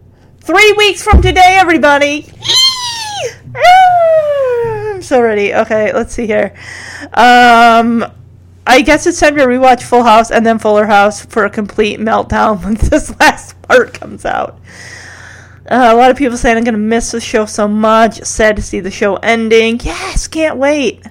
[0.43, 2.27] three weeks from today, everybody.
[3.55, 5.55] I'm so ready.
[5.55, 6.53] Okay, let's see here.
[7.15, 8.05] Um,
[8.67, 12.01] I guess it's time to rewatch Full House and then Fuller House for a complete
[12.01, 14.59] meltdown when this last part comes out.
[15.71, 18.21] Uh, a lot of people saying I'm going to miss the show so much.
[18.25, 19.79] Sad to see the show ending.
[19.81, 21.05] Yes, can't wait.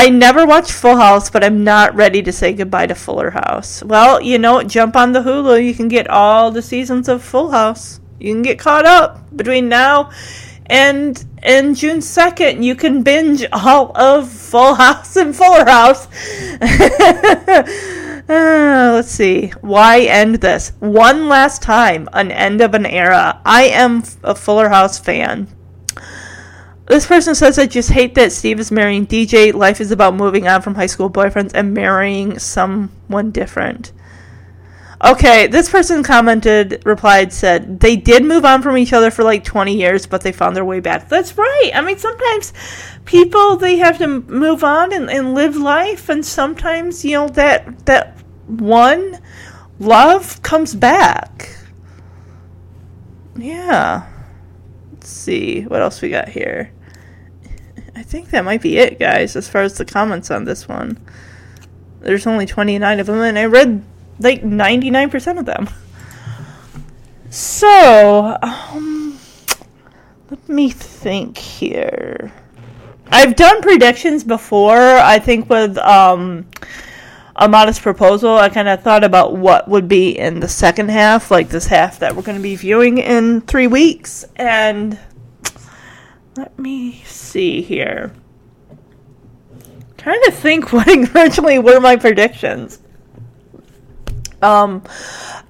[0.00, 3.82] I never watched Full House, but I'm not ready to say goodbye to Fuller House.
[3.82, 5.66] Well, you know, jump on the Hulu.
[5.66, 7.98] You can get all the seasons of Full House.
[8.20, 10.12] You can get caught up between now
[10.66, 12.62] and and June 2nd.
[12.62, 16.06] You can binge all of Full House and Fuller House.
[18.28, 19.48] uh, let's see.
[19.62, 20.74] Why end this?
[20.78, 22.08] One last time.
[22.12, 23.42] An end of an era.
[23.44, 25.48] I am a Fuller House fan.
[26.88, 29.52] This person says, I just hate that Steve is marrying DJ.
[29.52, 33.92] Life is about moving on from high school boyfriends and marrying someone different.
[35.04, 39.44] Okay, this person commented, replied, said, they did move on from each other for like
[39.44, 41.08] 20 years, but they found their way back.
[41.08, 41.70] That's right.
[41.72, 42.52] I mean, sometimes
[43.04, 47.86] people, they have to move on and, and live life, and sometimes, you know, that,
[47.86, 49.20] that one
[49.78, 51.54] love comes back.
[53.36, 54.08] Yeah.
[54.94, 55.62] Let's see.
[55.62, 56.72] What else we got here?
[57.98, 60.98] I think that might be it, guys, as far as the comments on this one.
[62.00, 63.82] There's only 29 of them, and I read
[64.20, 65.68] like 99% of them.
[67.28, 69.18] So, um,
[70.30, 72.32] let me think here.
[73.10, 74.78] I've done predictions before.
[74.78, 76.46] I think with um,
[77.34, 81.32] a modest proposal, I kind of thought about what would be in the second half,
[81.32, 84.24] like this half that we're going to be viewing in three weeks.
[84.36, 84.96] And
[86.38, 88.12] let me see here.
[89.96, 92.78] trying to think what originally were my predictions.
[94.40, 94.84] Um,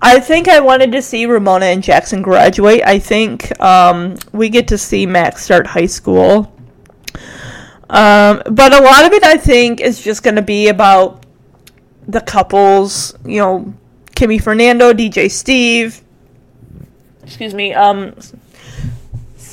[0.00, 2.80] I think I wanted to see Ramona and Jackson graduate.
[2.86, 6.50] I think um, we get to see Max start high school.
[7.90, 11.26] Um, but a lot of it, I think, is just going to be about
[12.06, 13.14] the couples.
[13.26, 13.74] You know,
[14.16, 16.02] Kimmy Fernando, DJ Steve.
[17.22, 17.74] Excuse me.
[17.74, 18.14] Um,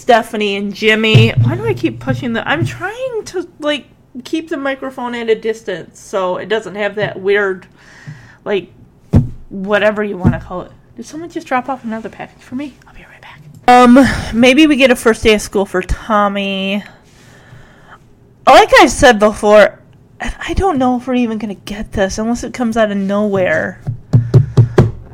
[0.06, 1.32] Stephanie and Jimmy.
[1.32, 2.48] Why do I keep pushing the?
[2.48, 3.88] I'm trying to like
[4.24, 7.66] keep the microphone at a distance so it doesn't have that weird,
[8.44, 8.72] like
[9.50, 10.72] whatever you want to call it.
[10.96, 12.76] Did someone just drop off another package for me?
[12.86, 13.42] I'll be right back.
[13.68, 13.98] Um,
[14.40, 16.84] maybe we get a first day of school for Tommy.
[18.46, 19.82] Like I said before,
[20.22, 23.82] I don't know if we're even gonna get this unless it comes out of nowhere.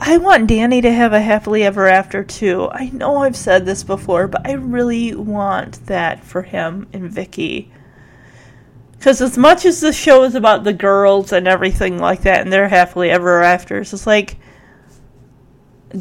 [0.04, 2.68] I want Danny to have a happily ever after too.
[2.72, 7.72] I know I've said this before, but I really want that for him and Vicky.
[8.94, 12.52] Because as much as the show is about the girls and everything like that and
[12.52, 14.38] their happily ever afters, it's like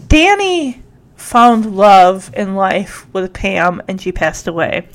[0.09, 0.83] Danny
[1.15, 4.89] found love in life with Pam and she passed away.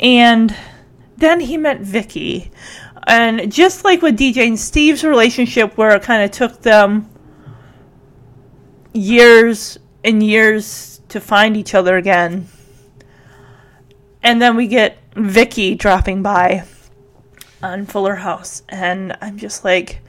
[0.00, 0.52] And
[1.16, 2.50] then he met Vicky.
[3.06, 7.08] And just like with DJ and Steve's relationship, where it kind of took them
[8.94, 12.48] years and years to find each other again.
[14.22, 16.64] And then we get Vicky dropping by
[17.62, 18.62] on Fuller House.
[18.68, 20.00] And I'm just like,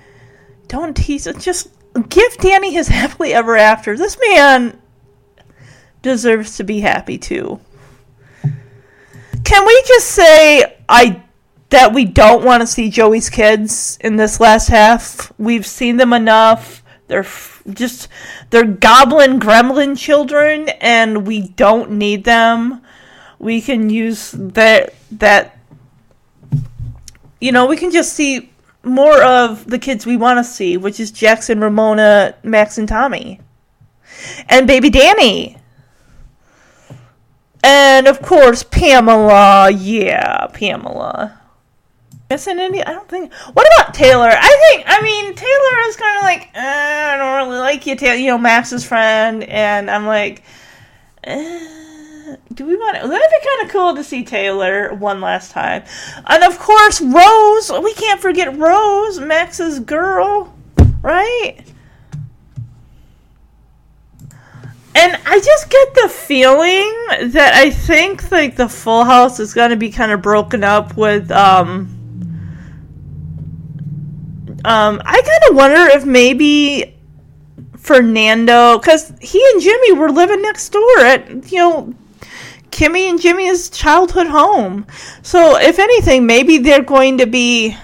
[0.68, 1.40] don't tease it.
[1.40, 1.70] Just
[2.10, 3.98] give Danny his happily ever after.
[3.98, 4.80] This man
[6.02, 7.60] deserves to be happy too.
[9.44, 11.24] Can we just say I
[11.70, 15.32] that we don't want to see Joey's kids in this last half?
[15.38, 16.84] We've seen them enough.
[17.08, 18.08] They're f- just
[18.50, 22.82] they're goblin gremlin children and we don't need them.
[23.38, 25.58] We can use that that
[27.40, 28.52] you know, we can just see
[28.84, 33.40] more of the kids we want to see, which is Jackson, Ramona, Max and Tommy.
[34.48, 35.58] And baby Danny.
[37.64, 39.72] And of course, Pamela.
[39.72, 41.42] Yeah, Pamela.
[42.30, 42.84] Missing any?
[42.84, 43.34] I don't think.
[43.54, 44.30] What about Taylor?
[44.32, 44.84] I think.
[44.88, 46.75] I mean, Taylor is kind of like, eh,
[47.76, 48.10] like you.
[48.10, 50.44] You know, Max's friend, and I'm like,
[51.24, 52.96] eh, do we want?
[52.96, 55.84] That'd be kind of cool to see Taylor one last time.
[56.26, 57.72] And of course, Rose.
[57.84, 60.54] We can't forget Rose, Max's girl,
[61.02, 61.58] right?
[64.98, 69.72] And I just get the feeling that I think like the Full House is going
[69.72, 71.92] to be kind of broken up with um
[74.64, 76.95] um I kind of wonder if maybe
[77.86, 81.94] Fernando cuz he and Jimmy were living next door at you know
[82.72, 84.86] Kimmy and Jimmy's childhood home.
[85.22, 87.78] So if anything maybe they're going to be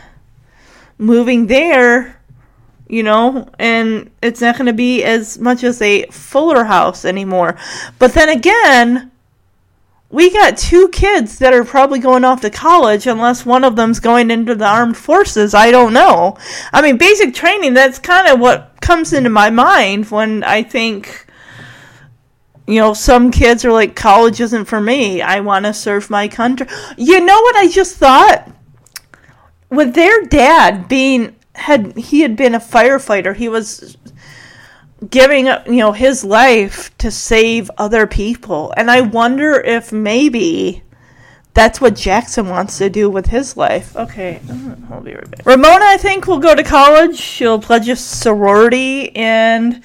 [0.97, 2.21] moving there
[2.91, 7.55] you know, and it's not going to be as much as a Fuller House anymore.
[7.99, 9.10] But then again,
[10.11, 13.99] we got two kids that are probably going off to college unless one of them's
[13.99, 15.53] going into the armed forces.
[15.53, 16.37] I don't know.
[16.73, 21.27] I mean, basic training, that's kind of what comes into my mind when I think
[22.67, 25.21] you know, some kids are like, college isn't for me.
[25.21, 26.67] I want to serve my country.
[26.97, 28.49] You know what I just thought?
[29.69, 33.97] With their dad being had he had been a firefighter, he was
[35.09, 38.73] giving up, you know, his life to save other people.
[38.77, 40.83] And I wonder if maybe
[41.53, 43.95] that's what Jackson wants to do with his life.
[43.95, 44.39] Okay,
[44.89, 45.45] I'll be right back.
[45.45, 47.17] Ramona, I think, will go to college.
[47.17, 49.83] She'll pledge a sorority, and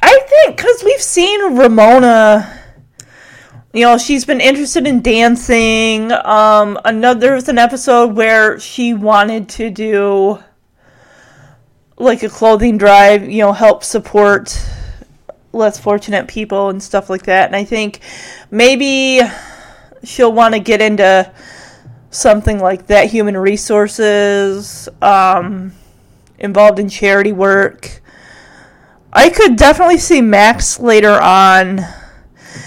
[0.00, 2.60] I think because we've seen Ramona
[3.72, 8.94] you know she's been interested in dancing um another there was an episode where she
[8.94, 10.38] wanted to do
[11.96, 14.60] like a clothing drive you know help support
[15.52, 17.46] less fortunate people and stuff like that.
[17.46, 18.00] And i think
[18.50, 19.20] maybe
[20.02, 21.32] she'll want to get into
[22.10, 25.72] something like that human resources um
[26.38, 28.00] involved in charity work.
[29.12, 31.80] I could definitely see max later on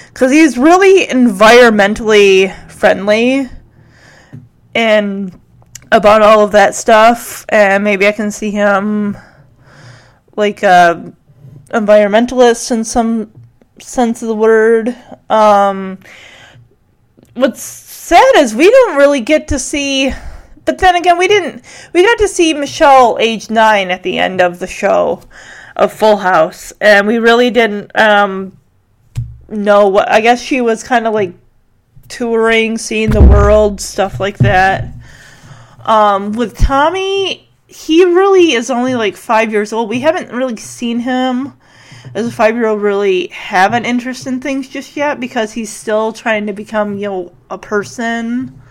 [0.08, 3.50] because he's really environmentally friendly
[4.74, 5.40] and
[5.92, 9.18] about all of that stuff and maybe i can see him
[10.36, 11.14] like a
[11.70, 13.32] environmentalist in some
[13.80, 14.96] sense of the word
[15.30, 16.00] um,
[17.34, 20.12] what's sad is we don't really get to see
[20.66, 21.64] but then again we didn't
[21.94, 25.22] we got to see michelle age nine at the end of the show
[25.76, 28.58] of full house and we really didn't um,
[29.50, 31.34] know what I guess she was kind of like
[32.08, 34.94] touring, seeing the world, stuff like that.
[35.88, 39.90] Um, with Tommy, he really is only like five years old.
[39.90, 41.54] We haven't really seen him
[42.14, 45.72] as a five year old really have an interest in things just yet because he's
[45.72, 48.62] still trying to become, you know, a person.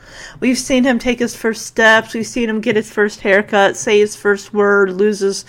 [0.40, 2.14] We've seen him take his first steps.
[2.14, 5.46] We've seen him get his first haircut, say his first word, lose his,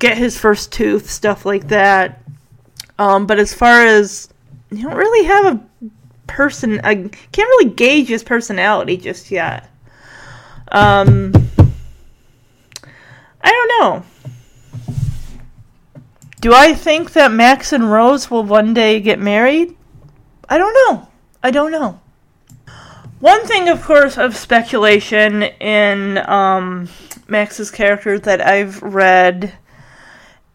[0.00, 2.22] get his first tooth, stuff like that.
[2.98, 4.28] Um, but as far as
[4.70, 5.90] you don't really have a
[6.26, 9.69] person, I can't really gauge his personality just yet.
[10.70, 11.32] Um,
[13.40, 14.04] I don't know.
[16.40, 19.76] Do I think that Max and Rose will one day get married?
[20.48, 21.08] I don't know.
[21.42, 22.00] I don't know.
[23.18, 26.88] One thing, of course, of speculation in um,
[27.28, 29.52] Max's character that I've read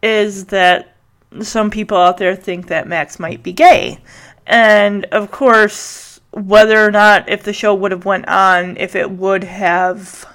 [0.02, 0.96] is that
[1.40, 3.98] some people out there think that Max might be gay.
[4.46, 6.05] And of course,
[6.36, 10.26] whether or not if the show would have went on, if it would have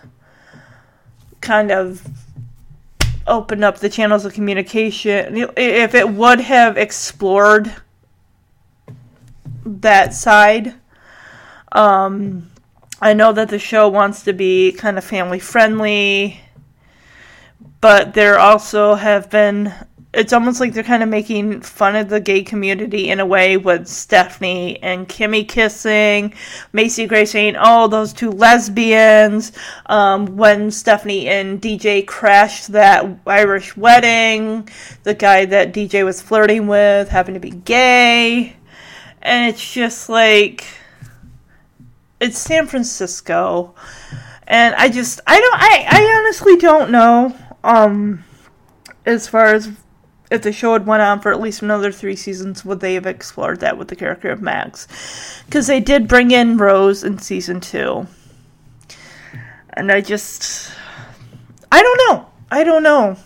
[1.41, 2.08] kind of
[3.28, 7.72] opened up the channels of communication, if it would have explored
[9.64, 10.74] that side.
[11.72, 12.49] Um,
[12.99, 16.39] I know that the show wants to be kind of family friendly,
[17.80, 19.72] but there also have been.
[20.14, 23.55] It's almost like they're kind of making fun of the gay community in a way
[23.55, 26.34] with Stephanie and Kimmy kissing,
[26.74, 29.53] Macy Gray saying, "Oh, those two lesbians."
[29.86, 34.68] Um, when Stephanie and DJ crashed that Irish wedding,
[35.03, 38.55] the guy that DJ was flirting with happened to be gay
[39.22, 40.66] and it's just like
[42.20, 43.74] it's San Francisco,
[44.47, 48.24] and I just I don't I I honestly don't know um
[49.05, 49.70] as far as
[50.32, 53.05] if the show had went on for at least another three seasons, would they have
[53.05, 54.88] explored that with the character of Max?
[55.45, 58.07] Because they did bring in Rose in season two,
[59.73, 60.73] and I just
[61.71, 63.17] I don't know I don't know.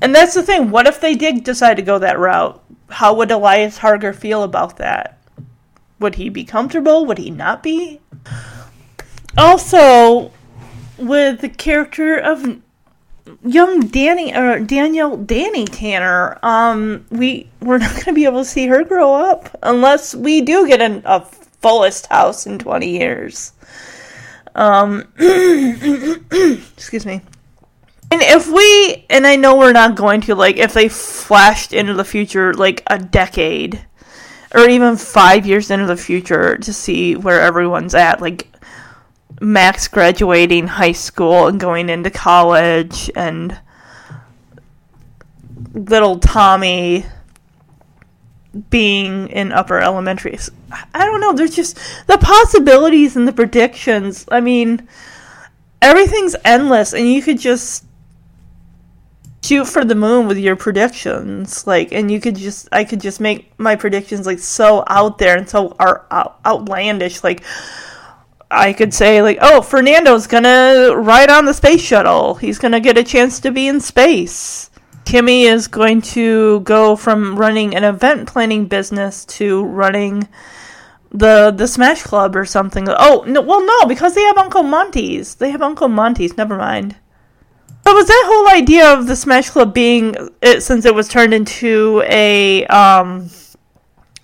[0.00, 0.70] And that's the thing.
[0.70, 2.62] What if they did decide to go that route?
[2.90, 5.18] how would Elias Harger feel about that?
[6.00, 7.04] Would he be comfortable?
[7.06, 8.00] Would he not be?
[9.36, 10.32] Also,
[10.96, 12.60] with the character of
[13.44, 18.48] young Danny or Danielle Danny Tanner, um, we we're not going to be able to
[18.48, 21.20] see her grow up unless we do get an, a
[21.60, 23.52] fullest house in twenty years.
[24.54, 25.12] Um,
[26.76, 27.20] excuse me.
[28.10, 31.92] And if we, and I know we're not going to, like, if they flashed into
[31.92, 33.84] the future, like, a decade,
[34.54, 38.48] or even five years into the future to see where everyone's at, like,
[39.40, 43.58] Max graduating high school and going into college, and
[45.74, 47.04] little Tommy
[48.70, 50.38] being in upper elementary.
[50.94, 54.26] I don't know, there's just the possibilities and the predictions.
[54.30, 54.88] I mean,
[55.80, 57.84] everything's endless, and you could just
[59.44, 63.18] shoot for the moon with your predictions like and you could just i could just
[63.18, 67.42] make my predictions like so out there and so are out, outlandish like
[68.50, 72.34] i could say like oh fernando's gonna ride on the space shuttle.
[72.34, 74.70] He's gonna get a chance to be in space.
[75.04, 80.28] Kimmy is going to go from running an event planning business to running
[81.10, 82.86] the the smash club or something.
[82.88, 85.36] Oh no well no because they have uncle monty's.
[85.36, 86.36] They have uncle monty's.
[86.36, 86.96] Never mind.
[87.88, 91.32] But was that whole idea of the Smash Club being it since it was turned
[91.32, 93.30] into a um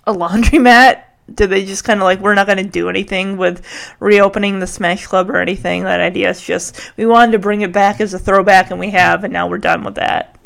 [0.05, 1.04] a laundromat?
[1.33, 3.65] Did they just kind of like we're not going to do anything with
[3.99, 5.83] reopening the Smash Club or anything?
[5.83, 8.91] That idea is just we wanted to bring it back as a throwback, and we
[8.91, 10.37] have, and now we're done with that.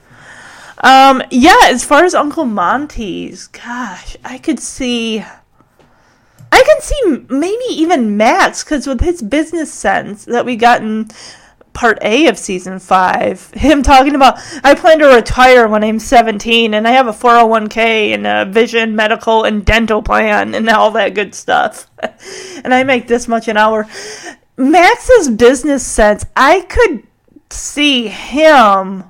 [0.82, 5.24] Um, yeah, as far as Uncle Monty's, gosh, I could see.
[6.52, 11.10] I can see maybe even Max because with his business sense that we got in
[11.80, 13.52] part A of season five.
[13.52, 18.14] Him talking about, I plan to retire when I'm 17 and I have a 401k
[18.14, 21.90] and a vision, medical, and dental plan and all that good stuff.
[22.66, 23.88] and I make this much an hour.
[24.58, 27.08] Max's business sense, I could
[27.50, 29.06] see him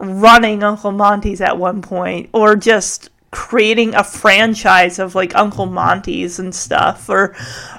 [0.00, 6.40] running Uncle Monty's at one point or just creating a franchise of like Uncle Monty's
[6.40, 7.36] and stuff or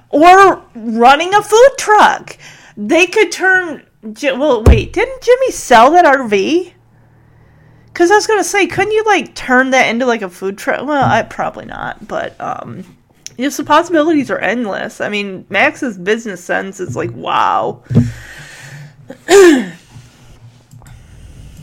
[0.10, 2.38] or running a food truck
[2.78, 3.86] they could turn.
[4.04, 6.74] Well, wait, didn't Jimmy sell that RV?
[7.86, 10.86] Because I was gonna say, couldn't you like turn that into like a food truck?
[10.86, 12.86] Well, I probably not, but um,
[13.38, 15.02] just the possibilities are endless.
[15.02, 17.84] I mean, Max's business sense is like wow.
[19.28, 19.74] and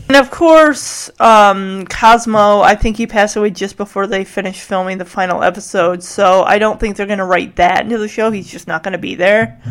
[0.09, 5.05] of course, um, Cosmo, I think he passed away just before they finished filming the
[5.05, 8.31] final episode, so I don't think they're going to write that into the show.
[8.31, 9.61] He's just not going to be there.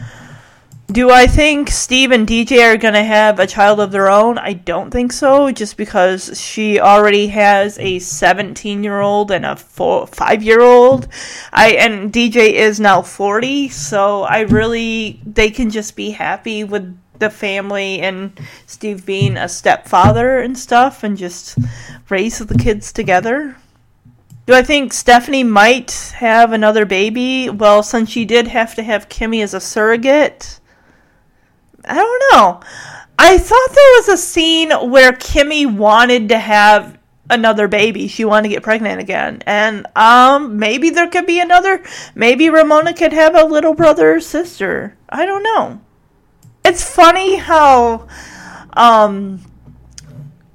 [0.91, 4.39] Do I think Steve and DJ are going to have a child of their own?
[4.39, 9.55] I don't think so, just because she already has a 17 year old and a
[9.55, 11.07] four, 5 year old.
[11.53, 16.99] I and DJ is now 40, so I really they can just be happy with
[17.19, 21.59] the family and Steve being a stepfather and stuff and just
[22.09, 23.57] raise the kids together.
[24.47, 27.51] Do I think Stephanie might have another baby?
[27.51, 30.61] Well, since she did have to have Kimmy as a surrogate,
[31.85, 32.61] I don't know.
[33.19, 36.99] I thought there was a scene where Kimmy wanted to have
[37.31, 38.09] another baby.
[38.09, 39.43] She wanted to get pregnant again.
[39.47, 41.83] And um maybe there could be another
[42.15, 44.97] maybe Ramona could have a little brother or sister.
[45.09, 45.81] I don't know.
[46.65, 48.09] It's funny how
[48.75, 49.41] um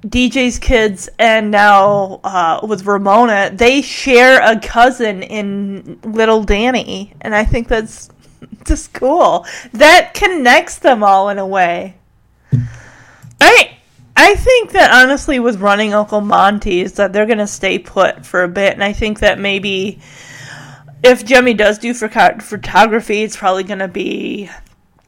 [0.06, 7.34] DJ's kids and now uh, with Ramona, they share a cousin in little Danny, and
[7.34, 8.10] I think that's
[8.68, 9.46] just school.
[9.72, 11.96] That connects them all in a way.
[13.40, 13.76] I
[14.16, 18.48] I think that honestly, with running Uncle Monty's, that they're gonna stay put for a
[18.48, 20.00] bit, and I think that maybe
[21.02, 24.50] if Jimmy does do for photography, it's probably gonna be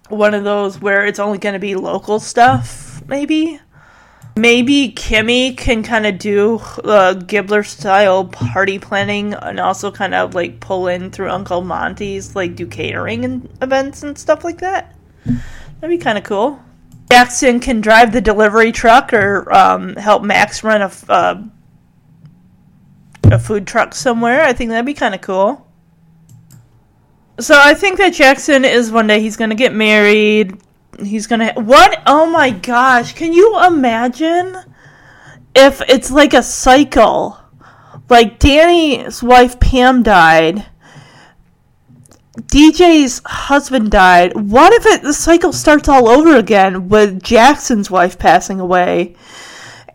[0.08, 3.60] one of those where it's only gonna be local stuff, maybe.
[4.38, 10.34] Maybe Kimmy can kind of do uh, Gibbler style party planning and also kind of
[10.34, 14.94] like pull in through Uncle Monty's, like do catering and events and stuff like that.
[15.24, 16.60] That'd be kind of cool.
[17.10, 21.42] Jackson can drive the delivery truck or um, help Max run a, uh,
[23.24, 24.42] a food truck somewhere.
[24.42, 25.66] I think that'd be kind of cool.
[27.38, 30.58] So I think that Jackson is one day he's going to get married,
[31.00, 32.02] he's gonna what?
[32.06, 33.14] Oh my gosh.
[33.14, 34.56] Can you imagine
[35.54, 37.38] if it's like a cycle?
[38.08, 40.66] Like danny's wife pam died.
[42.36, 44.34] Dj's husband died.
[44.34, 49.16] What if it the cycle starts all over again with jackson's wife passing away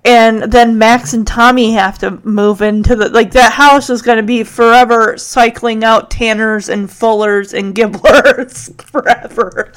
[0.04, 4.18] and then Max and Tommy have to move into the like that house is going
[4.18, 9.72] to be forever cycling out Tanners and Fullers and Gibblers forever.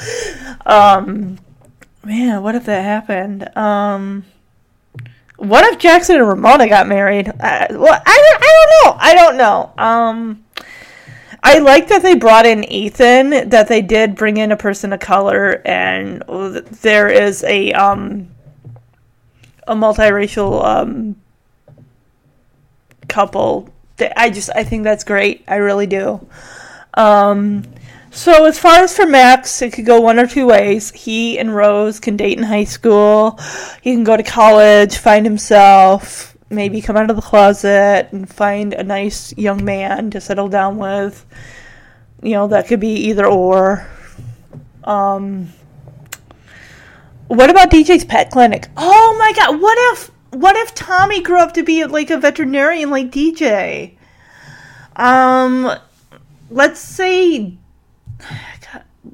[0.65, 1.39] Um,
[2.05, 3.55] man, what if that happened?
[3.57, 4.25] Um,
[5.37, 7.29] what if Jackson and Ramona got married?
[7.41, 8.99] I, well, I, I don't know.
[8.99, 9.73] I don't know.
[9.77, 10.45] Um,
[11.43, 13.51] I like that they brought in Ethan.
[13.51, 16.23] That they did bring in a person of color, and
[16.81, 18.31] there is a um
[19.67, 21.17] a multiracial um,
[23.09, 23.69] couple.
[24.17, 25.45] I just I think that's great.
[25.47, 26.27] I really do.
[26.95, 27.65] Um,
[28.11, 30.91] so as far as for Max, it could go one or two ways.
[30.93, 33.39] He and Rose can date in high school.
[33.83, 38.73] He can go to college, find himself, maybe come out of the closet and find
[38.73, 41.27] a nice young man to settle down with.
[42.23, 43.87] You know, that could be either or.
[44.85, 45.53] Um,
[47.29, 48.69] what about DJ's pet clinic?
[48.77, 52.91] Oh my god, what if what if Tommy grew up to be like a veterinarian
[52.91, 53.97] like DJ?
[54.97, 55.71] Um
[56.51, 57.57] let's say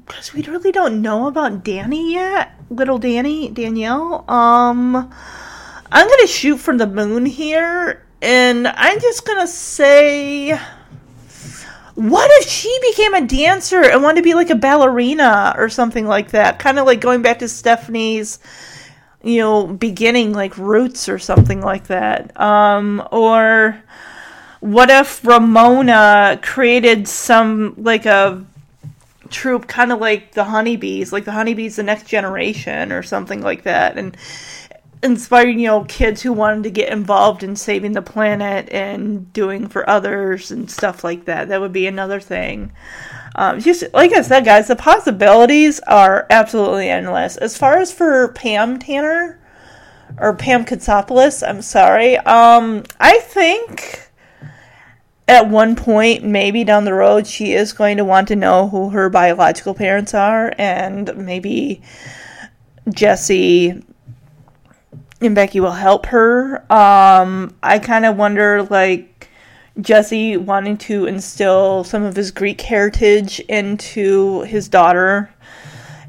[0.05, 4.29] because we really don't know about Danny yet, little Danny, Danielle.
[4.29, 5.11] Um
[5.93, 10.57] I'm going to shoot from the moon here and I'm just going to say
[11.95, 16.07] what if she became a dancer and wanted to be like a ballerina or something
[16.07, 16.59] like that?
[16.59, 18.39] Kind of like going back to Stephanie's,
[19.23, 22.39] you know, beginning, like roots or something like that.
[22.39, 23.81] Um, or
[24.61, 28.45] what if Ramona created some, like a
[29.29, 33.63] troop, kind of like the honeybees, like the honeybees, the next generation or something like
[33.63, 33.97] that.
[33.97, 34.15] And
[35.03, 39.67] inspiring you know kids who wanted to get involved in saving the planet and doing
[39.67, 41.49] for others and stuff like that.
[41.49, 42.71] That would be another thing.
[43.35, 47.37] Um, just like i said guys the possibilities are absolutely endless.
[47.37, 49.39] As far as for pam tanner
[50.17, 52.17] or pam Katsopolis i'm sorry.
[52.17, 54.09] Um, i think
[55.27, 58.89] at one point maybe down the road she is going to want to know who
[58.89, 61.81] her biological parents are and maybe
[62.89, 63.81] jesse
[65.21, 66.65] and Becky will help her.
[66.71, 69.29] Um, I kind of wonder, like,
[69.79, 75.33] Jesse wanting to instill some of his Greek heritage into his daughter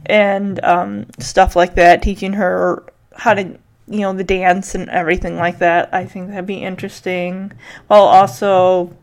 [0.06, 2.84] and um, stuff like that, teaching her
[3.14, 3.42] how to,
[3.86, 5.92] you know, the dance and everything like that.
[5.92, 7.52] I think that'd be interesting.
[7.86, 8.96] While also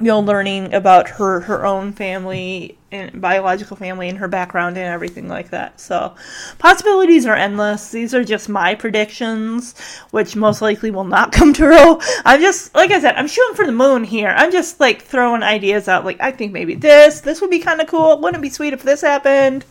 [0.00, 2.76] you know, learning about her her own family
[3.14, 5.80] biological family and her background and everything like that.
[5.80, 6.14] So,
[6.58, 7.90] possibilities are endless.
[7.90, 9.74] These are just my predictions,
[10.10, 11.98] which most likely will not come true.
[12.24, 14.34] I'm just like I said, I'm shooting for the moon here.
[14.36, 16.04] I'm just like throwing ideas out.
[16.04, 18.20] Like I think maybe this, this would be kind of cool.
[18.20, 19.64] Wouldn't it be sweet if this happened,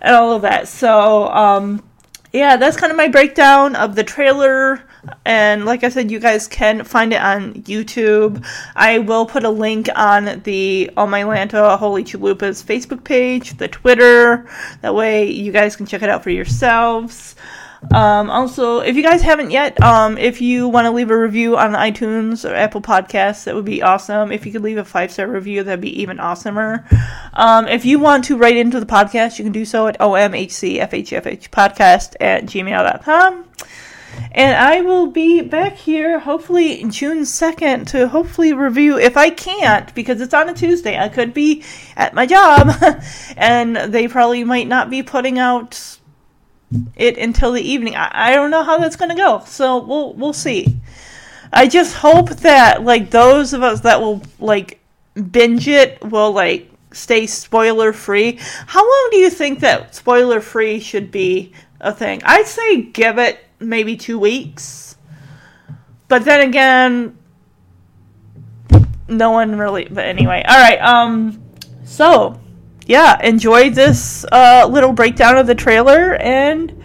[0.00, 0.68] and all of that.
[0.68, 1.82] So, um,
[2.32, 4.82] yeah, that's kind of my breakdown of the trailer.
[5.24, 8.44] And like I said, you guys can find it on YouTube.
[8.76, 13.68] I will put a link on the Oh My Lanta Holy Chalupas Facebook page, the
[13.68, 14.48] Twitter.
[14.80, 17.34] That way you guys can check it out for yourselves.
[17.90, 21.56] Um, also, if you guys haven't yet, um, if you want to leave a review
[21.56, 24.30] on iTunes or Apple Podcasts, that would be awesome.
[24.30, 26.84] If you could leave a five star review, that'd be even awesomer.
[27.34, 32.14] Um, if you want to write into the podcast, you can do so at omhcfhfhpodcast
[32.20, 33.44] at gmail.com.
[34.30, 38.98] And I will be back here hopefully June 2nd to hopefully review.
[38.98, 41.64] If I can't, because it's on a Tuesday, I could be
[41.96, 42.70] at my job
[43.36, 45.98] and they probably might not be putting out
[46.96, 47.96] it until the evening.
[47.96, 50.80] I, I don't know how that's gonna go, so we'll we'll see.
[51.52, 54.80] I just hope that like those of us that will like
[55.30, 58.38] binge it will like stay spoiler free.
[58.66, 62.22] How long do you think that spoiler free should be a thing?
[62.24, 64.96] I'd say give it maybe two weeks.
[66.08, 67.16] But then again,
[69.08, 69.86] no one really.
[69.90, 70.80] But anyway, all right.
[70.80, 71.42] Um,
[71.84, 72.40] so
[72.86, 76.82] yeah, enjoy this uh, little breakdown of the trailer, and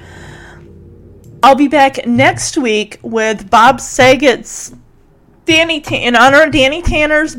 [1.44, 4.74] I'll be back next week with Bob Saget's
[5.46, 7.38] Danny in honor of Danny Tanner's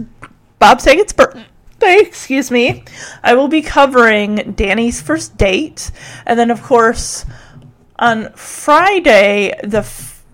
[0.59, 1.45] Bob Saget's birthday.
[1.81, 2.85] Excuse me.
[3.23, 5.91] I will be covering Danny's first date,
[6.27, 7.25] and then of course
[7.99, 10.25] on Friday the f-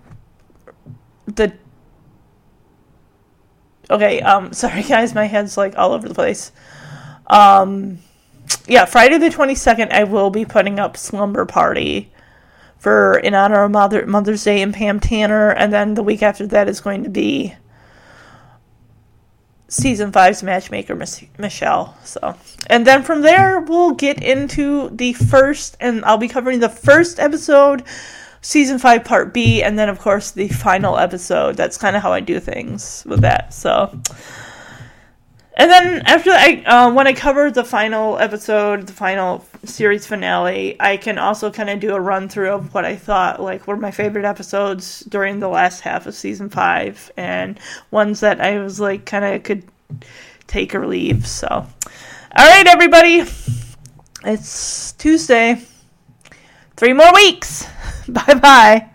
[1.27, 1.53] the
[3.89, 6.51] okay um sorry guys my head's like all over the place.
[7.27, 7.99] Um
[8.67, 12.11] yeah friday the 22nd i will be putting up slumber party
[12.77, 16.45] for in honor of mother mother's day and pam tanner and then the week after
[16.45, 17.55] that is going to be
[19.67, 22.35] season five's matchmaker michelle so.
[22.67, 27.19] And then from there we'll get into the first and i'll be covering the first
[27.19, 27.83] episode
[28.41, 31.57] season five part b and then of course the final episode.
[31.57, 33.99] That's kind of how i do things with that so
[35.57, 40.75] and then after I, uh, when I cover the final episode, the final series finale,
[40.79, 43.77] I can also kind of do a run through of what I thought like were
[43.77, 47.57] my favorite episodes during the last half of season five, and
[47.89, 49.63] ones that I was like kind of could
[50.47, 51.25] take or leave.
[51.25, 51.67] So, all
[52.35, 53.23] right, everybody,
[54.25, 55.61] it's Tuesday.
[56.75, 57.65] Three more weeks.
[58.09, 58.89] bye bye.